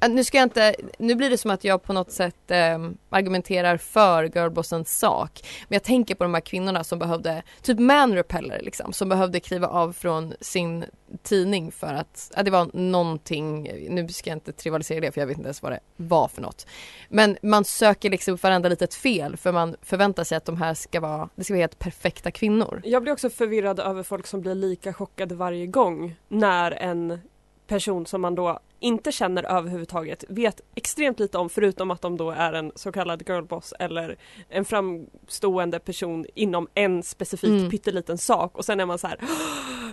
Äh, 0.04 0.10
nu 0.10 0.24
ska 0.24 0.38
jag 0.38 0.46
inte, 0.46 0.76
nu 0.98 1.16
blir 1.16 1.30
det 1.30 1.38
som 1.38 1.52
att 1.52 1.64
jag 1.64 1.84
på 1.84 1.94
något 1.94 2.12
sätt 2.12 2.52
eh, 2.52 2.90
argumenterar 3.10 3.78
för 3.78 4.24
girlbossens 4.24 5.00
sak. 5.00 5.42
Men 5.68 5.76
jag 5.76 5.84
tänker 5.84 6.16
på 6.16 6.24
de 6.24 6.34
här 6.34 6.42
kvinnorna 6.42 6.84
som 6.84 7.00
behövde, 7.00 7.44
typ 7.62 7.80
man 7.80 8.14
repeller 8.14 8.62
liksom, 8.62 8.94
som 8.94 9.10
behövde 9.10 9.40
kliva 9.40 9.68
av 9.68 9.94
från 9.94 10.34
sin 10.42 10.86
tidning 11.24 11.72
för 11.72 11.94
att, 11.94 12.32
ja, 12.36 12.44
det 12.44 12.52
var 12.52 12.70
någonting, 12.74 13.64
nu 13.90 14.08
ska 14.08 14.30
jag 14.30 14.36
inte 14.36 14.52
trivialisera 14.52 15.00
det 15.00 15.12
för 15.12 15.22
jag 15.22 15.28
vet 15.28 15.38
inte 15.38 15.48
ens 15.48 15.62
vad 15.62 15.72
det 15.72 15.80
var 15.96 16.28
för 16.28 16.42
något. 16.42 16.68
Men 17.10 17.38
man 17.42 17.66
söker 17.66 18.10
liksom 18.10 18.36
varenda 18.36 18.70
litet 18.70 18.94
fel 18.94 19.38
för 19.38 19.52
man 19.52 19.76
förväntar 19.82 20.24
sig 20.24 20.36
att 20.36 20.46
de 20.46 20.58
här 20.58 20.74
ska 20.74 21.00
vara, 21.00 21.30
det 21.36 21.44
ska 21.44 21.54
vara 21.54 21.62
helt 21.62 21.80
perfekta 21.80 22.32
kvinnor. 22.32 22.82
Jag 22.84 23.02
blir 23.02 23.14
också 23.14 23.30
förvirrad 23.30 23.80
över 23.80 24.04
folk 24.04 24.28
som 24.28 24.42
blir 24.42 24.56
lika 24.56 24.94
chockade 24.94 25.36
varje 25.36 25.68
gång 25.68 26.16
när 26.28 26.72
en 26.72 27.20
person 27.68 28.06
som 28.06 28.22
man 28.22 28.36
då 28.36 28.60
inte 28.84 29.12
känner 29.12 29.44
överhuvudtaget 29.44 30.24
vet 30.30 30.62
extremt 30.76 31.20
lite 31.20 31.38
om 31.38 31.50
förutom 31.50 31.92
att 31.92 32.02
de 32.02 32.18
då 32.18 32.32
är 32.32 32.54
en 32.54 32.72
så 32.76 32.92
kallad 32.92 33.24
girlboss 33.28 33.74
eller 33.80 34.18
en 34.50 34.66
framstående 34.66 35.80
person 35.80 36.26
inom 36.36 36.68
en 36.74 37.04
specifik 37.04 37.50
Mm. 37.50 37.70
pytteliten 37.72 38.18
sak 38.18 38.58
och 38.58 38.66
sen 38.66 38.80
är 38.80 38.86
man 38.86 39.00
så 39.00 39.08
här 39.08 39.20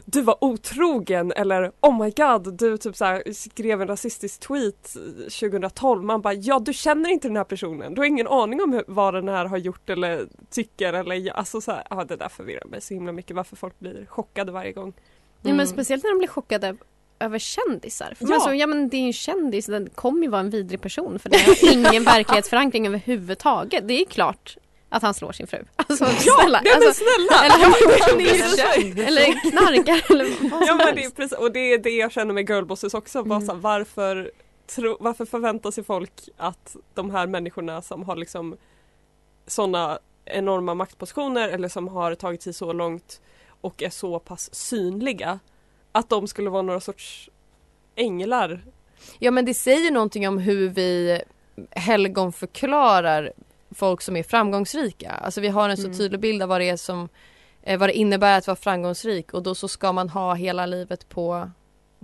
du 0.04 0.22
var 0.22 0.44
otrogen 0.44 1.32
eller 1.32 1.72
oh 1.80 2.04
my 2.04 2.10
god 2.10 2.58
du 2.58 2.78
typ 2.78 2.96
så 2.96 3.04
här, 3.04 3.32
skrev 3.32 3.82
en 3.82 3.88
rasistisk 3.88 4.40
tweet 4.40 4.96
2012 5.40 6.04
man 6.04 6.20
bara 6.20 6.34
ja 6.34 6.58
du 6.58 6.72
känner 6.72 7.10
inte 7.10 7.28
den 7.28 7.36
här 7.36 7.44
personen 7.44 7.94
du 7.94 8.00
har 8.00 8.06
ingen 8.06 8.26
aning 8.26 8.62
om 8.62 8.82
vad 8.86 9.14
den 9.14 9.28
här 9.28 9.44
har 9.46 9.58
gjort 9.58 9.90
eller 9.90 10.26
tycker 10.50 10.92
eller 10.92 11.32
alltså 11.32 11.60
så 11.60 11.72
här, 11.72 11.86
ja 11.90 12.04
det 12.04 12.16
där 12.16 12.28
förvirrar 12.28 12.64
mig 12.66 12.80
så 12.80 12.94
himla 12.94 13.12
mycket 13.12 13.36
varför 13.36 13.56
folk 13.56 13.78
blir 13.78 14.06
chockade 14.06 14.52
varje 14.52 14.72
gång. 14.72 14.92
Ja, 15.42 15.48
Mm. 15.48 15.56
men 15.56 15.66
speciellt 15.68 16.04
när 16.04 16.10
de 16.10 16.18
blir 16.18 16.28
chockade 16.28 16.76
över 17.20 17.38
kändisar. 17.38 18.14
För 18.18 18.26
Ja. 18.30 18.40
så, 18.40 18.54
ja 18.54 18.66
men 18.66 18.88
det 18.88 18.96
är 18.96 19.00
ju 19.00 19.06
en 19.06 19.12
kändis, 19.12 19.66
den 19.66 19.90
kommer 19.94 20.22
ju 20.22 20.28
vara 20.28 20.40
en 20.40 20.50
vidrig 20.50 20.80
person 20.80 21.18
för 21.18 21.28
den 21.30 21.40
har 21.40 21.72
ingen 21.72 22.04
verklighetsförankring 22.04 22.86
överhuvudtaget. 22.86 23.88
Det 23.88 24.00
är 24.00 24.04
klart 24.04 24.56
att 24.88 25.02
han 25.02 25.14
slår 25.14 25.32
sin 25.32 25.46
fru. 25.46 25.58
Alltså 25.76 26.04
snälla. 26.04 26.60
Nej 26.64 26.72
alltså, 26.74 26.92
snälla! 27.04 27.44
eller, 27.44 28.94
det 28.94 29.02
eller 29.04 29.50
knarkar 29.50 30.12
eller 30.12 30.50
vad 30.50 30.62
Ja 30.68 30.74
men 30.74 30.94
det 30.94 31.04
är 31.04 31.10
precis, 31.10 31.38
och 31.38 31.52
det 31.52 31.72
är 31.72 31.78
det 31.78 31.90
jag 31.90 32.12
känner 32.12 32.34
med 32.34 32.48
girlbosses 32.50 32.94
också. 32.94 33.22
Bara 33.24 33.36
Mm. 33.36 33.46
så 33.48 33.54
varför, 33.54 34.30
tro, 34.66 34.96
varför 35.00 35.24
förväntar 35.24 35.70
sig 35.70 35.84
folk 35.84 36.12
att 36.36 36.76
de 36.94 37.10
här 37.10 37.26
människorna 37.26 37.82
som 37.82 38.02
har 38.02 38.16
liksom 38.16 38.56
sådana 39.46 39.98
enorma 40.24 40.74
maktpositioner 40.74 41.48
eller 41.48 41.68
som 41.68 41.88
har 41.88 42.14
tagit 42.14 42.42
sig 42.42 42.52
så 42.52 42.72
långt 42.72 43.20
och 43.60 43.82
är 43.82 43.90
så 43.90 44.18
pass 44.18 44.54
synliga 44.54 45.38
att 45.92 46.08
de 46.08 46.26
skulle 46.28 46.50
vara 46.50 46.62
några 46.62 46.80
sorts 46.80 47.30
änglar. 47.94 48.64
Ja 49.18 49.30
men 49.30 49.44
det 49.44 49.54
säger 49.54 49.90
någonting 49.90 50.28
om 50.28 50.38
hur 50.38 50.68
vi 50.68 51.22
helgon 51.70 52.32
förklarar 52.32 53.32
folk 53.70 54.02
som 54.02 54.16
är 54.16 54.22
framgångsrika. 54.22 55.10
Alltså 55.10 55.40
vi 55.40 55.48
har 55.48 55.68
en 55.68 55.76
så 55.76 55.84
Mm. 55.86 55.98
tydlig 55.98 56.20
bild 56.20 56.42
av 56.42 56.48
vad 56.48 56.60
det 56.60 56.68
är 56.68 56.76
som 56.76 57.08
eh, 57.62 57.78
vad 57.78 57.88
det 57.88 57.92
innebär 57.92 58.38
att 58.38 58.46
vara 58.46 58.56
framgångsrik 58.56 59.34
och 59.34 59.42
då 59.42 59.54
så 59.54 59.68
ska 59.68 59.92
man 59.92 60.08
ha 60.08 60.34
hela 60.34 60.66
livet 60.66 61.08
på, 61.08 61.50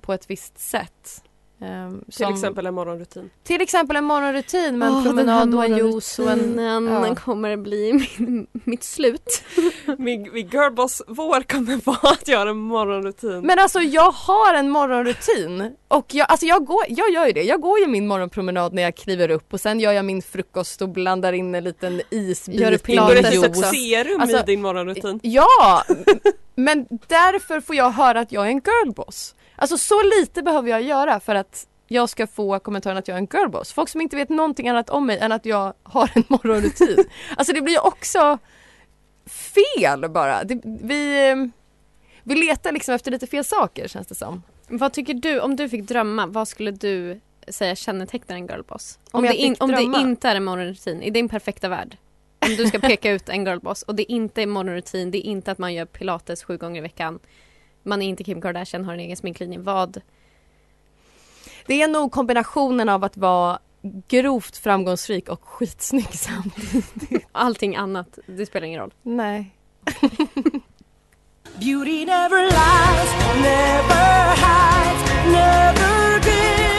på 0.01 0.13
ett 0.13 0.31
visst 0.31 0.59
sätt. 0.59 1.23
Ehm, 1.61 2.01
Till 2.05 2.13
som- 2.13 2.35
exempel 2.35 2.67
en 2.67 2.75
morgonrutin. 2.75 3.31
till 3.43 3.61
exempel 3.61 3.97
en 3.97 4.05
morgonrutin 4.05 4.79
med 4.79 4.89
en 4.89 4.95
den 4.95 5.03
här 5.03 5.11
promenad 5.11 5.55
och 5.55 5.65
en 5.65 5.77
juice 5.77 6.19
och 6.19 6.31
en... 6.31 6.59
ja. 6.59 7.15
kommer 7.15 7.57
bli 7.57 7.93
min, 8.19 8.47
mitt 8.53 8.85
slut. 8.85 9.43
Min, 9.99 10.33
min 10.33 10.49
girlboss 10.49 11.03
vår 11.07 11.43
kommer 11.43 11.81
vara 11.85 12.13
att 12.13 12.29
göra 12.29 12.51
en 12.51 12.57
morgonrutin. 12.57 13.41
Men 13.41 13.59
alltså 13.59 13.81
jag 13.81 14.11
har 14.11 14.55
en 14.55 14.71
morgonrutin 14.71 15.77
och 15.89 16.15
jag, 16.15 16.31
alltså 16.31 16.47
jag, 16.47 16.65
går, 16.65 16.85
jag 16.89 17.11
gör 17.11 17.27
ju 17.27 17.33
det. 17.33 17.43
Jag 17.43 17.61
går 17.61 17.79
ju 17.79 17.87
min 17.87 18.07
morgonpromenad 18.07 18.73
när 18.73 18.83
jag 18.83 18.97
kliver 18.97 19.31
upp 19.31 19.53
och 19.53 19.61
sen 19.61 19.81
gör 19.81 19.93
jag 19.93 20.05
min 20.05 20.23
frukost 20.23 20.83
och 20.83 20.89
blandar 20.89 21.33
in 21.33 21.55
en 21.55 21.65
liten 21.65 22.03
isbit 22.11 22.61
Gör 22.61 22.71
du 22.71 22.77
ett 22.77 23.57
serum 23.57 24.21
Alltså, 24.21 24.39
i 24.39 24.43
din 24.43 24.63
morgonrutin? 24.63 25.21
Ja! 25.23 25.85
Men 26.55 26.87
därför 26.89 27.61
får 27.61 27.77
jag 27.77 27.91
höra 27.91 28.21
att 28.21 28.33
jag 28.33 28.47
är 28.47 28.51
en 28.51 28.61
girlboss. 28.61 29.35
Alltså 29.57 29.79
så 29.79 30.03
lite 30.03 30.43
behöver 30.43 30.71
jag 30.71 30.83
göra 30.83 31.21
för 31.21 31.35
att 31.35 31.67
jag 31.89 32.09
ska 32.09 32.27
få 32.27 32.59
kommentaren 32.59 32.97
att 32.97 33.09
jag 33.09 33.15
är 33.15 33.19
en 33.19 33.27
girlboss. 33.27 33.73
Folk 33.73 33.89
som 33.89 34.01
inte 34.01 34.17
vet 34.17 34.29
någonting 34.29 34.69
annat 34.69 34.91
om 34.91 35.07
mig 35.07 35.19
än 35.19 35.33
att 35.33 35.47
jag 35.47 35.75
har 35.83 36.11
en 36.15 36.25
morgonrutin. 36.29 37.05
Alltså 37.37 37.53
det 37.53 37.61
blir 37.61 37.87
också 37.87 38.39
fel 39.27 40.11
bara. 40.11 40.45
Det, 40.45 40.61
vi, 40.65 41.31
eh, 41.31 41.37
vi 42.23 42.35
letar 42.35 42.73
liksom 42.73 42.95
efter 42.95 43.11
lite 43.11 43.27
fel 43.27 43.45
saker 43.45 43.89
känns 43.89 44.07
det 44.07 44.15
som. 44.15 44.43
Vad 44.69 44.93
tycker 44.93 45.15
du, 45.15 45.41
om 45.41 45.57
du 45.57 45.69
fick 45.69 45.83
drömma, 45.83 46.27
vad 46.27 46.49
skulle 46.49 46.71
du 46.71 47.21
säga 47.49 47.77
kännetecknar 47.77 48.37
en 48.37 48.47
girlboss? 48.47 48.99
Om 49.11 49.19
Om, 49.19 49.27
det, 49.27 49.35
in, 49.35 49.57
om 49.59 49.71
det 49.71 49.83
inte 49.83 50.29
är 50.29 50.35
en 50.35 50.45
morgonrutin, 50.45 51.03
i 51.03 51.11
din 51.11 51.29
perfekta 51.29 51.69
värld. 51.69 51.97
Om 52.39 52.57
du 52.57 52.67
ska 52.67 52.79
peka 52.89 53.11
ut 53.11 53.29
en 53.29 53.45
girlboss 53.45 53.83
och 53.83 53.95
det 53.95 54.13
inte 54.13 54.43
är 54.43 54.47
morgonrutin, 54.47 55.11
det 55.11 55.19
är 55.19 55.31
inte 55.31 55.51
att 55.51 55.59
man 55.59 55.75
gör 55.75 55.85
pilates 55.85 56.45
sju 56.45 56.57
gånger 56.57 56.79
i 56.79 56.83
veckan. 56.83 57.19
Man 57.87 58.03
är 58.03 58.09
inte 58.09 58.25
Kim 58.25 58.41
Kardashian, 58.41 58.85
har 58.85 58.93
en 58.93 59.01
egen 59.01 59.17
sminklinje. 59.17 59.59
Vad? 59.59 60.01
Det 61.67 61.83
är 61.83 61.89
nog 61.89 62.13
kombinationen 62.13 62.89
av 62.89 63.05
att 63.05 63.17
vara 63.17 63.59
grovt 64.09 64.57
framgångsrik 64.57 65.29
och 65.29 65.45
skitsnygg 65.45 66.15
samtidigt. 66.15 67.27
Allting 67.33 67.77
annat, 67.77 68.19
det 68.27 68.47
spelar 68.47 68.67
ingen 68.67 68.81
roll. 68.81 68.95
Nej. 69.03 69.55
Beauty 71.61 72.05
never 72.07 72.43
lies, 72.43 73.13
never 73.43 74.37
hides, 74.37 75.33
never 75.33 76.15
gives. 76.15 76.77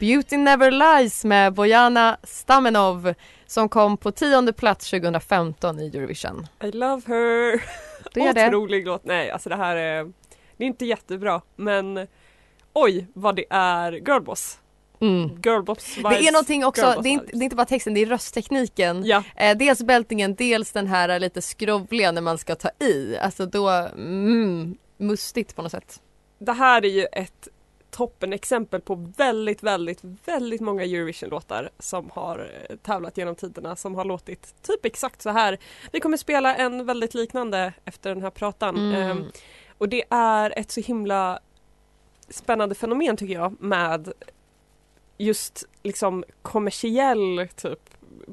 Beauty 0.00 0.36
Never 0.36 0.70
Lies 0.70 1.24
med 1.24 1.54
Bojana 1.54 2.16
Stamenov 2.22 3.14
som 3.46 3.68
kom 3.68 3.96
på 3.96 4.12
tionde 4.12 4.52
plats 4.52 4.90
2015 4.90 5.80
i 5.80 5.86
Eurovision. 5.86 6.46
I 6.62 6.70
love 6.70 7.02
her! 7.06 7.62
Det 8.12 8.20
är 8.20 8.34
det. 8.34 8.46
Otrolig 8.46 8.86
låt. 8.86 9.04
Nej, 9.04 9.30
alltså 9.30 9.48
det 9.48 9.56
här 9.56 9.76
är... 9.76 10.12
Det 10.56 10.64
är 10.64 10.68
inte 10.68 10.86
jättebra, 10.86 11.40
men 11.56 12.06
oj 12.72 13.06
vad 13.14 13.36
det 13.36 13.44
är 13.50 13.92
girlboss. 13.92 14.58
Mm. 15.00 15.42
Girlboss 15.42 15.96
vibes. 15.96 16.18
Det 16.18 16.28
är 16.28 16.32
någonting 16.32 16.64
också, 16.64 17.00
det 17.02 17.08
är, 17.08 17.12
inte, 17.12 17.26
det 17.26 17.38
är 17.38 17.42
inte 17.42 17.56
bara 17.56 17.66
texten, 17.66 17.94
det 17.94 18.00
är 18.00 18.06
rösttekniken. 18.06 19.04
Ja, 19.04 19.22
Eh, 19.36 19.56
dels 19.56 19.82
bältningen, 19.82 20.34
dels 20.34 20.72
den 20.72 20.86
här 20.86 21.20
lite 21.20 21.42
skrovliga 21.42 22.12
när 22.12 22.22
man 22.22 22.38
ska 22.38 22.54
ta 22.54 22.70
i. 22.80 23.16
Alltså 23.18 23.46
då, 23.46 23.68
mm, 23.68 24.76
mustigt 24.96 25.56
på 25.56 25.62
något 25.62 25.70
sätt. 25.72 26.00
det 26.38 26.52
här 26.52 26.84
är 26.84 26.88
ju 26.88 27.06
ett 27.12 27.48
toppenexempel 27.94 28.80
på 28.80 28.94
väldigt, 29.16 29.62
väldigt, 29.62 30.00
väldigt 30.24 30.60
många 30.60 30.82
Eurovision-låtar 30.84 31.70
som 31.78 32.10
har 32.14 32.38
eh, 32.68 32.76
tävlat 32.76 33.18
genom 33.18 33.34
tiderna 33.34 33.76
som 33.76 33.94
har 33.94 34.04
låtit 34.04 34.54
typ 34.62 34.84
exakt 34.84 35.22
så 35.22 35.30
här. 35.30 35.58
Vi 35.92 36.00
kommer 36.00 36.16
spela 36.16 36.56
en 36.56 36.86
väldigt 36.86 37.14
liknande 37.14 37.72
efter 37.84 38.10
den 38.10 38.22
här 38.22 38.30
pratan. 38.30 38.76
Mm. 38.76 39.10
Ehm, 39.10 39.24
och 39.78 39.88
det 39.88 40.04
är 40.10 40.58
ett 40.58 40.70
så 40.70 40.80
himla 40.80 41.38
spännande 42.28 42.74
fenomen 42.74 43.16
tycker 43.16 43.34
jag 43.34 43.62
med 43.62 44.12
just 45.18 45.64
liksom 45.82 46.24
kommersiell 46.42 47.48
typ 47.56 47.80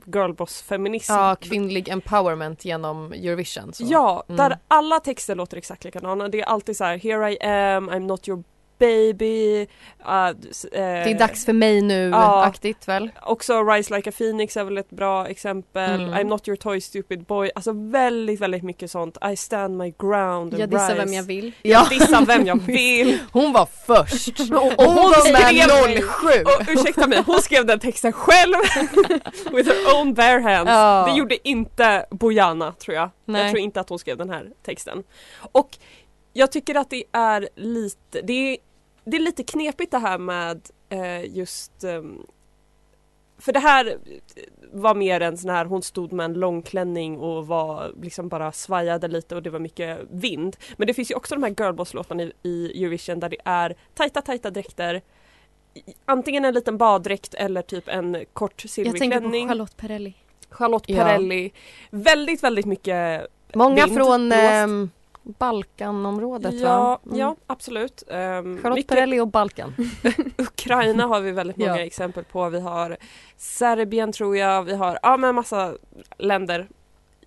girlboss-feminism. 0.05 1.13
Ja, 1.13 1.35
kvinnlig 1.35 1.89
empowerment 1.89 2.65
genom 2.65 3.11
Eurovision. 3.13 3.73
Så. 3.73 3.83
Ja, 3.87 4.23
Mm. 4.27 4.37
där 4.37 4.59
alla 4.67 4.99
texter 4.99 5.35
låter 5.35 5.57
exakt 5.57 5.83
likadana. 5.83 6.27
Det 6.27 6.39
är 6.41 6.45
alltid 6.45 6.77
så 6.77 6.83
här: 6.83 6.97
Here 6.97 7.31
I 7.31 7.37
am, 7.43 7.89
I'm 7.89 7.99
not 7.99 8.27
your 8.27 8.43
baby. 8.81 9.61
Uh, 9.61 10.27
eh, 10.27 10.33
Det 10.71 10.79
är 11.11 11.19
dags 11.19 11.45
för 11.45 11.53
mig 11.53 11.81
nu, 11.81 12.09
Ja. 12.09 12.43
aktigt 12.45 12.87
väl? 12.87 13.11
Också 13.21 13.63
Rise 13.63 13.95
Like 13.95 14.09
a 14.09 14.13
Phoenix 14.17 14.57
är 14.57 14.63
väl 14.63 14.77
ett 14.77 14.89
bra 14.89 15.27
exempel. 15.27 16.01
Mm. 16.01 16.13
I'm 16.13 16.23
not 16.23 16.47
your 16.47 16.55
toy 16.55 16.81
stupid 16.81 17.23
boy. 17.23 17.51
Alltså 17.55 17.71
väldigt, 17.75 18.39
väldigt 18.39 18.63
mycket 18.63 18.91
sånt. 18.91 19.17
I 19.31 19.35
stand 19.35 19.77
my 19.77 19.93
ground 19.99 20.53
Jag 20.59 20.69
dissar 20.69 20.95
vem 20.95 21.13
jag 21.13 21.23
vill. 21.23 21.51
Ja. 21.61 21.87
Dissa 21.89 22.21
vem 22.27 22.45
jag 22.45 22.61
vill. 22.67 23.19
Hon 23.31 23.53
var 23.53 23.65
först! 23.87 24.39
Och 24.39 24.45
hon 24.47 24.73
hon 24.77 24.95
var 24.95 25.13
skrev- 25.13 25.67
med 25.67 26.03
07! 26.35 26.43
Och 26.43 26.79
ursäkta 26.81 27.07
mig, 27.07 27.23
hon 27.25 27.41
skrev 27.41 27.65
den 27.65 27.79
texten 27.79 28.13
själv 28.13 28.53
with 29.51 29.69
her 29.69 29.99
own 29.99 30.13
bare 30.13 30.41
hands. 30.41 30.69
Ja. 30.69 31.07
Det 31.11 31.17
gjorde 31.17 31.47
inte 31.49 32.05
Bojana 32.11 32.71
tror 32.71 32.95
jag. 32.95 33.09
Nej. 33.25 33.41
Jag 33.41 33.49
tror 33.51 33.59
inte 33.59 33.79
att 33.81 33.89
hon 33.89 33.99
skrev 33.99 34.17
den 34.17 34.29
här 34.29 34.45
texten. 34.65 35.03
Och 35.51 35.69
jag 36.33 36.51
tycker 36.51 36.75
att 36.75 36.89
det 36.89 37.03
är 37.11 37.49
lite, 37.55 38.21
det 38.23 38.33
är, 38.53 38.57
det 39.03 39.17
är 39.17 39.21
lite 39.21 39.43
knepigt 39.43 39.91
det 39.91 39.97
här 39.97 40.17
med 40.17 40.61
eh, 40.89 41.25
just 41.37 41.83
ehm, 41.83 42.25
för 43.37 43.53
det 43.53 43.59
här 43.59 43.97
var 44.73 44.95
mer 44.95 45.21
en 45.21 45.37
sån 45.37 45.49
här, 45.49 45.65
hon 45.65 45.81
stod 45.81 46.11
med 46.13 46.23
en 46.25 46.33
långklänning 46.33 47.19
och 47.19 47.47
var 47.47 47.93
liksom 48.01 48.29
bara 48.29 48.51
svajade 48.51 49.07
lite 49.07 49.35
och 49.35 49.43
det 49.43 49.49
var 49.49 49.59
mycket 49.59 49.99
vind. 50.11 50.57
Men 50.77 50.87
det 50.87 50.93
finns 50.93 51.11
ju 51.11 51.15
också 51.15 51.35
de 51.35 51.43
här 51.43 51.49
girlboss-låtarna 51.51 52.23
i, 52.23 52.33
i 52.43 52.83
Eurovision 52.83 53.19
där 53.19 53.29
det 53.29 53.37
är 53.45 53.75
tajta 53.93 54.21
tajta 54.21 54.49
dräkter 54.51 55.01
Antingen 56.05 56.45
en 56.45 56.53
liten 56.53 56.77
baddräkt 56.77 57.33
eller 57.33 57.61
typ 57.61 57.87
en 57.87 58.25
kort 58.33 58.63
Jag 58.63 58.69
silvrig 58.71 58.99
tänker 59.01 59.19
klänning. 59.19 59.47
på 59.47 59.51
Charlotte 59.51 59.77
Perrelli. 59.77 60.13
Charlotte 60.49 60.83
Ja. 60.89 61.03
Perrelli. 61.03 61.51
Väldigt, 61.89 62.43
väldigt 62.43 62.65
mycket 62.65 63.27
Många 63.53 63.85
Vind, 63.85 63.97
från 63.97 64.29
blåst. 64.29 64.41
ehm, 64.41 64.89
Balkanområdet 65.37 66.53
Ja, 66.53 66.79
va? 66.83 66.99
Mm. 67.05 67.17
ja 67.19 67.35
absolut. 67.47 68.03
Um, 68.07 68.13
Charlotte 68.15 68.73
mycket 68.73 68.87
Perrelli 68.87 69.19
och 69.19 69.27
Balkan. 69.27 69.73
Ukraina 70.37 71.05
har 71.05 71.21
vi 71.21 71.31
väldigt 71.31 71.57
många 71.57 71.77
Ja. 71.77 71.85
exempel 71.85 72.23
på. 72.23 72.49
Vi 72.49 72.59
har 72.59 72.97
Serbien 73.37 74.11
tror 74.11 74.37
jag, 74.37 74.63
vi 74.63 74.75
har 74.75 74.99
ja, 75.03 75.17
men 75.17 75.35
massa 75.35 75.73
länder 76.17 76.69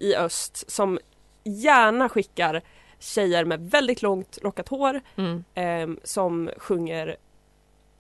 i 0.01 0.15
öst 0.17 0.71
som 0.71 0.99
gärna 1.45 2.09
skickar 2.09 2.63
tjejer 2.99 3.45
med 3.45 3.71
väldigt 3.71 4.03
långt 4.03 4.39
lockat 4.43 4.69
hår 4.69 5.01
Mm. 5.17 5.45
ehm, 5.55 5.99
som 6.05 6.51
sjunger 6.59 7.17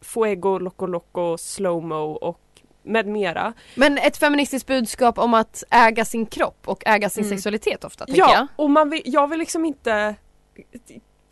Fuego, 0.00 0.58
Loco 0.58 0.86
Loco, 0.86 1.36
Slowmo 1.38 1.94
och 2.12 2.40
med 2.84 3.06
mera. 3.06 3.52
Men 3.74 3.98
ett 3.98 4.16
feministiskt 4.16 4.66
budskap 4.68 5.18
om 5.18 5.34
att 5.34 5.64
äga 5.70 6.04
sin 6.04 6.26
kropp 6.26 6.62
och 6.68 6.82
äga 6.86 7.08
sin 7.10 7.24
Mm. 7.24 7.36
sexualitet 7.36 7.84
ofta 7.84 8.06
tänker 8.06 8.20
Ja, 8.20 8.34
jag. 8.34 8.46
och 8.56 8.70
man 8.70 8.90
vill, 8.90 9.02
jag 9.04 9.28
vill 9.28 9.38
liksom 9.38 9.64
inte 9.64 10.14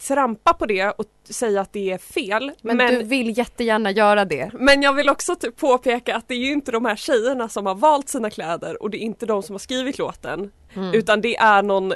trampa 0.08 0.54
på 0.54 0.66
det 0.66 0.90
och 0.90 1.04
säga 1.30 1.60
att 1.60 1.72
det 1.72 1.90
är 1.90 1.98
fel. 1.98 2.52
Men, 2.62 2.78
du 2.78 3.02
vill 3.02 3.38
jättegärna 3.38 3.90
göra 3.90 4.24
det. 4.24 4.50
Men 4.54 4.82
jag 4.82 4.92
vill 4.92 5.08
också 5.08 5.36
typ 5.36 5.56
påpeka 5.56 6.16
att 6.16 6.28
det 6.28 6.34
är 6.34 6.38
ju 6.38 6.52
inte 6.52 6.72
de 6.72 6.84
här 6.84 6.96
tjejerna 6.96 7.48
som 7.48 7.66
har 7.66 7.74
valt 7.74 8.08
sina 8.08 8.30
kläder 8.30 8.82
och 8.82 8.90
det 8.90 8.96
är 8.96 9.04
inte 9.06 9.26
de 9.26 9.42
som 9.42 9.54
har 9.54 9.58
skrivit 9.58 9.98
låten. 9.98 10.50
Mm. 10.74 10.94
Utan 10.94 11.20
det 11.20 11.36
är 11.36 11.62
någon 11.62 11.92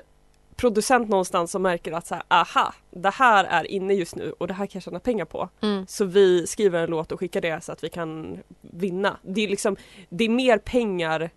producent 0.57 1.09
någonstans 1.09 1.51
som 1.51 1.63
märker 1.63 1.93
att 1.93 2.07
så 2.07 2.15
här, 2.15 2.25
aha, 2.29 2.75
det 2.91 3.11
här 3.11 3.45
är 3.45 3.65
inne 3.65 3.95
just 3.95 4.17
nu 4.17 4.33
och 4.33 4.49
det 4.49 4.55
här 4.55 4.67
kan 4.67 4.71
jag 4.79 4.83
tjäna 4.83 5.01
pengar 5.01 5.25
på. 5.25 5.49
Mm. 5.61 5.87
Så 5.87 6.05
vi 6.05 6.47
skriver 6.47 6.83
en 6.85 6.91
låt 6.91 7.13
och 7.13 7.21
skickar 7.21 7.41
det 7.41 7.65
så 7.65 7.73
att 7.73 7.85
vi 7.85 7.89
kan 7.89 8.39
vinna. 8.61 9.17
Det 9.23 9.41
är 9.45 9.49
liksom, 9.49 9.77
det 10.09 10.25
är 10.25 10.29
mer 10.29 10.59
pengar 10.59 11.31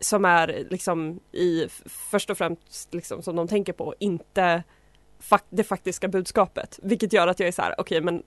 som 0.00 0.24
är 0.24 0.66
liksom 0.70 1.20
i 1.32 1.66
först 2.10 2.30
och 2.30 2.38
främst 2.38 2.94
liksom 2.94 3.22
som 3.22 3.36
de 3.36 3.48
tänker 3.48 3.72
på, 3.72 3.94
inte 3.98 4.62
fak- 5.30 5.44
det 5.50 5.64
faktiska 5.64 6.08
budskapet. 6.08 6.78
Vilket 6.82 7.12
gör 7.12 7.28
att 7.28 7.40
jag 7.40 7.48
är 7.48 7.52
så 7.52 7.62
här, 7.62 7.74
okej 7.78 8.00
men 8.00 8.22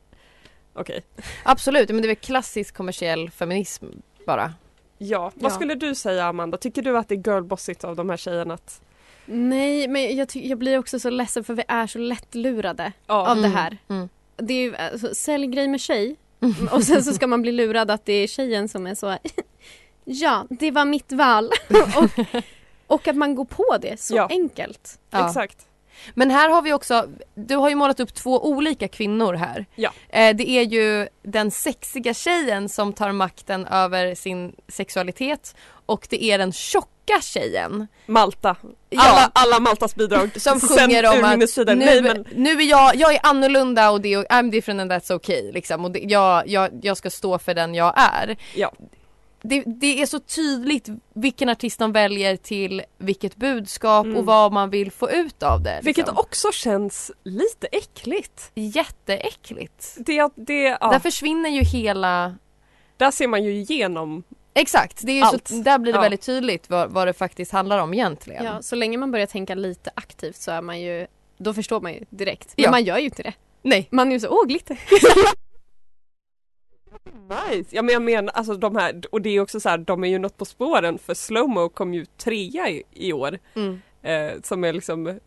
okej. 0.74 1.04
Absolut, 1.46 1.90
men 1.90 1.98
det 1.98 2.06
är 2.06 2.08
väl 2.08 2.16
klassisk 2.16 2.76
kommersiell 2.76 3.30
feminism 3.30 3.86
bara. 4.28 4.54
Ja, 4.98 5.32
vad 5.36 5.52
Ja. 5.52 5.56
skulle 5.56 5.76
du 5.76 5.96
säga 5.96 6.26
Amanda? 6.26 6.58
Tycker 6.58 6.82
du 6.82 6.98
att 6.98 7.10
det 7.10 7.16
är 7.16 7.24
girlbossigt 7.32 7.84
av 7.84 7.96
de 7.96 8.10
här 8.10 8.18
tjejerna 8.18 8.54
att... 8.54 8.82
Nej, 9.26 9.88
men 9.88 10.16
jag, 10.18 10.30
ty- 10.30 10.48
jag 10.48 10.58
blir 10.58 10.78
också 10.78 11.00
så 11.00 11.10
ledsen 11.10 11.44
för 11.44 11.54
vi 11.54 11.64
är 11.68 11.88
så 11.88 12.00
lättlurade 12.00 12.92
Ja. 13.08 13.30
av 13.32 13.36
det 13.38 13.42
Mm, 13.48 13.52
här. 13.52 13.78
mm. 13.90 14.10
Det 14.36 14.54
är 14.54 14.62
ju, 14.62 14.76
alltså, 14.76 15.16
sälj 15.16 15.48
grej 15.48 15.68
med 15.68 15.82
tjej 15.82 16.16
och 16.72 16.84
sen 16.84 17.04
så 17.04 17.14
ska 17.14 17.28
man 17.28 17.42
bli 17.42 17.52
lurad 17.52 17.92
att 17.92 18.06
det 18.06 18.14
är 18.14 18.28
tjejen 18.28 18.70
som 18.70 18.88
är 18.88 18.96
så 18.96 19.18
Ja, 20.06 20.46
det 20.50 20.72
var 20.72 20.86
mitt 20.86 21.12
val. 21.12 21.50
och, 21.98 22.26
och 22.88 23.08
att 23.08 23.16
man 23.16 23.36
går 23.36 23.46
på 23.46 23.78
det 23.82 24.00
så 24.00 24.16
Ja. 24.16 24.28
enkelt. 24.32 25.00
Ja. 25.10 25.28
Exakt. 25.28 25.58
Men 26.14 26.32
här 26.32 26.50
har 26.50 26.62
vi 26.62 26.74
också, 26.74 27.08
du 27.36 27.56
har 27.56 27.70
ju 27.70 27.76
målat 27.76 28.00
upp 28.00 28.14
två 28.14 28.46
olika 28.46 28.88
kvinnor 28.88 29.34
här. 29.34 29.66
Ja. 29.76 29.92
Eh, 30.10 30.36
det 30.36 30.50
är 30.50 30.64
ju 30.64 31.08
den 31.24 31.52
sexiga 31.52 32.14
tjejen 32.14 32.70
som 32.70 32.94
tar 32.94 33.12
makten 33.12 33.66
över 33.68 34.16
sin 34.16 34.56
sexualitet 34.68 35.56
och 35.86 36.08
det 36.10 36.24
är 36.24 36.38
den 36.38 36.52
tjocka 36.52 37.22
tjejen. 37.22 37.88
Malta. 38.06 38.56
Ja. 38.90 39.02
Alla, 39.02 39.32
alla 39.34 39.60
Maltas 39.60 39.96
bidrag. 39.96 40.30
Som 40.42 40.60
sjunger 40.60 41.06
om 41.06 41.24
att 41.24 41.58
nu, 41.68 41.76
Nej, 41.76 42.02
men, 42.02 42.26
nu 42.36 42.52
är 42.52 42.66
jag, 42.66 42.96
jag 42.96 43.14
är 43.14 43.20
annorlunda 43.24 43.92
och 43.92 44.02
det 44.02 44.14
är, 44.14 44.24
I'm 44.24 44.52
different 44.52 44.82
and 44.82 44.92
that's 44.92 45.14
okay 45.14 45.52
liksom. 45.52 45.86
Och 45.86 45.92
det, 45.92 46.00
jag, 46.00 46.48
jag, 46.48 46.70
jag 46.82 46.98
ska 46.98 47.10
stå 47.10 47.40
för 47.40 47.54
den 47.54 47.76
jag 47.76 47.94
är. 47.96 48.38
Ja. 48.56 48.72
Det, 49.46 49.64
det 49.66 50.02
är 50.02 50.06
så 50.06 50.20
tydligt 50.20 50.90
vilken 51.14 51.50
artist 51.50 51.80
de 51.80 51.92
väljer 51.92 52.36
till 52.38 52.82
vilket 52.98 53.36
budskap 53.36 54.06
Mm. 54.06 54.18
och 54.18 54.26
vad 54.26 54.52
man 54.54 54.70
vill 54.70 54.92
få 54.92 55.12
ut 55.12 55.44
av 55.44 55.62
det. 55.64 55.80
vilket 55.84 55.98
Liksom. 56.06 56.18
också 56.18 56.52
känns 56.52 57.12
lite 57.24 57.68
äckligt. 57.72 58.52
Jätteäckligt. 58.56 59.96
Det, 59.98 60.30
det, 60.36 60.64
ja, 60.82 60.92
Där 60.92 61.00
försvinner 61.00 61.50
ju 61.50 61.62
hela 61.64 62.36
där 62.98 63.12
ser 63.12 63.28
man 63.28 63.44
ju 63.44 63.52
igenom. 63.54 64.24
Exakt, 64.54 65.00
det 65.06 65.20
är 65.20 65.26
så, 65.26 65.62
där 65.64 65.78
blir 65.80 65.94
det 65.94 65.98
Ja. 65.98 66.02
väldigt 66.02 66.22
tydligt 66.22 66.70
vad, 66.70 66.90
vad 66.92 67.08
det 67.08 67.14
faktiskt 67.14 67.52
handlar 67.52 67.80
om 67.80 67.94
egentligen. 67.94 68.46
Ja, 68.46 68.62
så 68.62 68.76
länge 68.76 68.98
man 68.98 69.12
börjar 69.12 69.26
tänka 69.26 69.56
lite 69.56 69.92
aktivt 69.96 70.36
så 70.36 70.52
är 70.52 70.62
man 70.62 70.82
ju 70.82 71.08
då 71.38 71.54
förstår 71.54 71.82
man 71.82 71.94
ju 71.94 72.06
direkt. 72.10 72.54
Men 72.58 72.64
Ja. 72.64 72.72
man 72.72 72.84
gör 72.84 72.98
ju 72.98 73.06
inte 73.06 73.24
det. 73.24 73.34
Nej. 73.62 73.88
Man 73.92 74.08
är 74.08 74.12
ju 74.12 74.20
så, 74.20 74.28
åh 74.30 74.46
glitter. 74.48 74.80
Nice. 77.30 77.76
Ja 77.76 77.82
men 77.82 77.94
jag 77.94 78.02
menar 78.02 78.34
alltså 78.34 78.54
de 78.56 78.76
här, 78.76 79.02
och 79.12 79.22
det 79.22 79.30
är 79.30 79.40
också 79.40 79.60
så 79.60 79.70
här, 79.70 79.78
de 79.78 80.04
är 80.04 80.08
ju 80.08 80.20
något 80.20 80.38
på 80.38 80.46
spåren 80.46 81.00
för 81.00 81.14
Slowmo 81.14 81.70
kom 81.70 81.94
ju 81.94 82.06
trea 82.06 82.70
i, 82.70 82.84
i 82.92 83.14
år. 83.14 83.40
Mm. 83.56 83.82
Eh, 84.02 84.42
som 84.44 84.64
är 84.64 84.74
liksom 84.74 85.20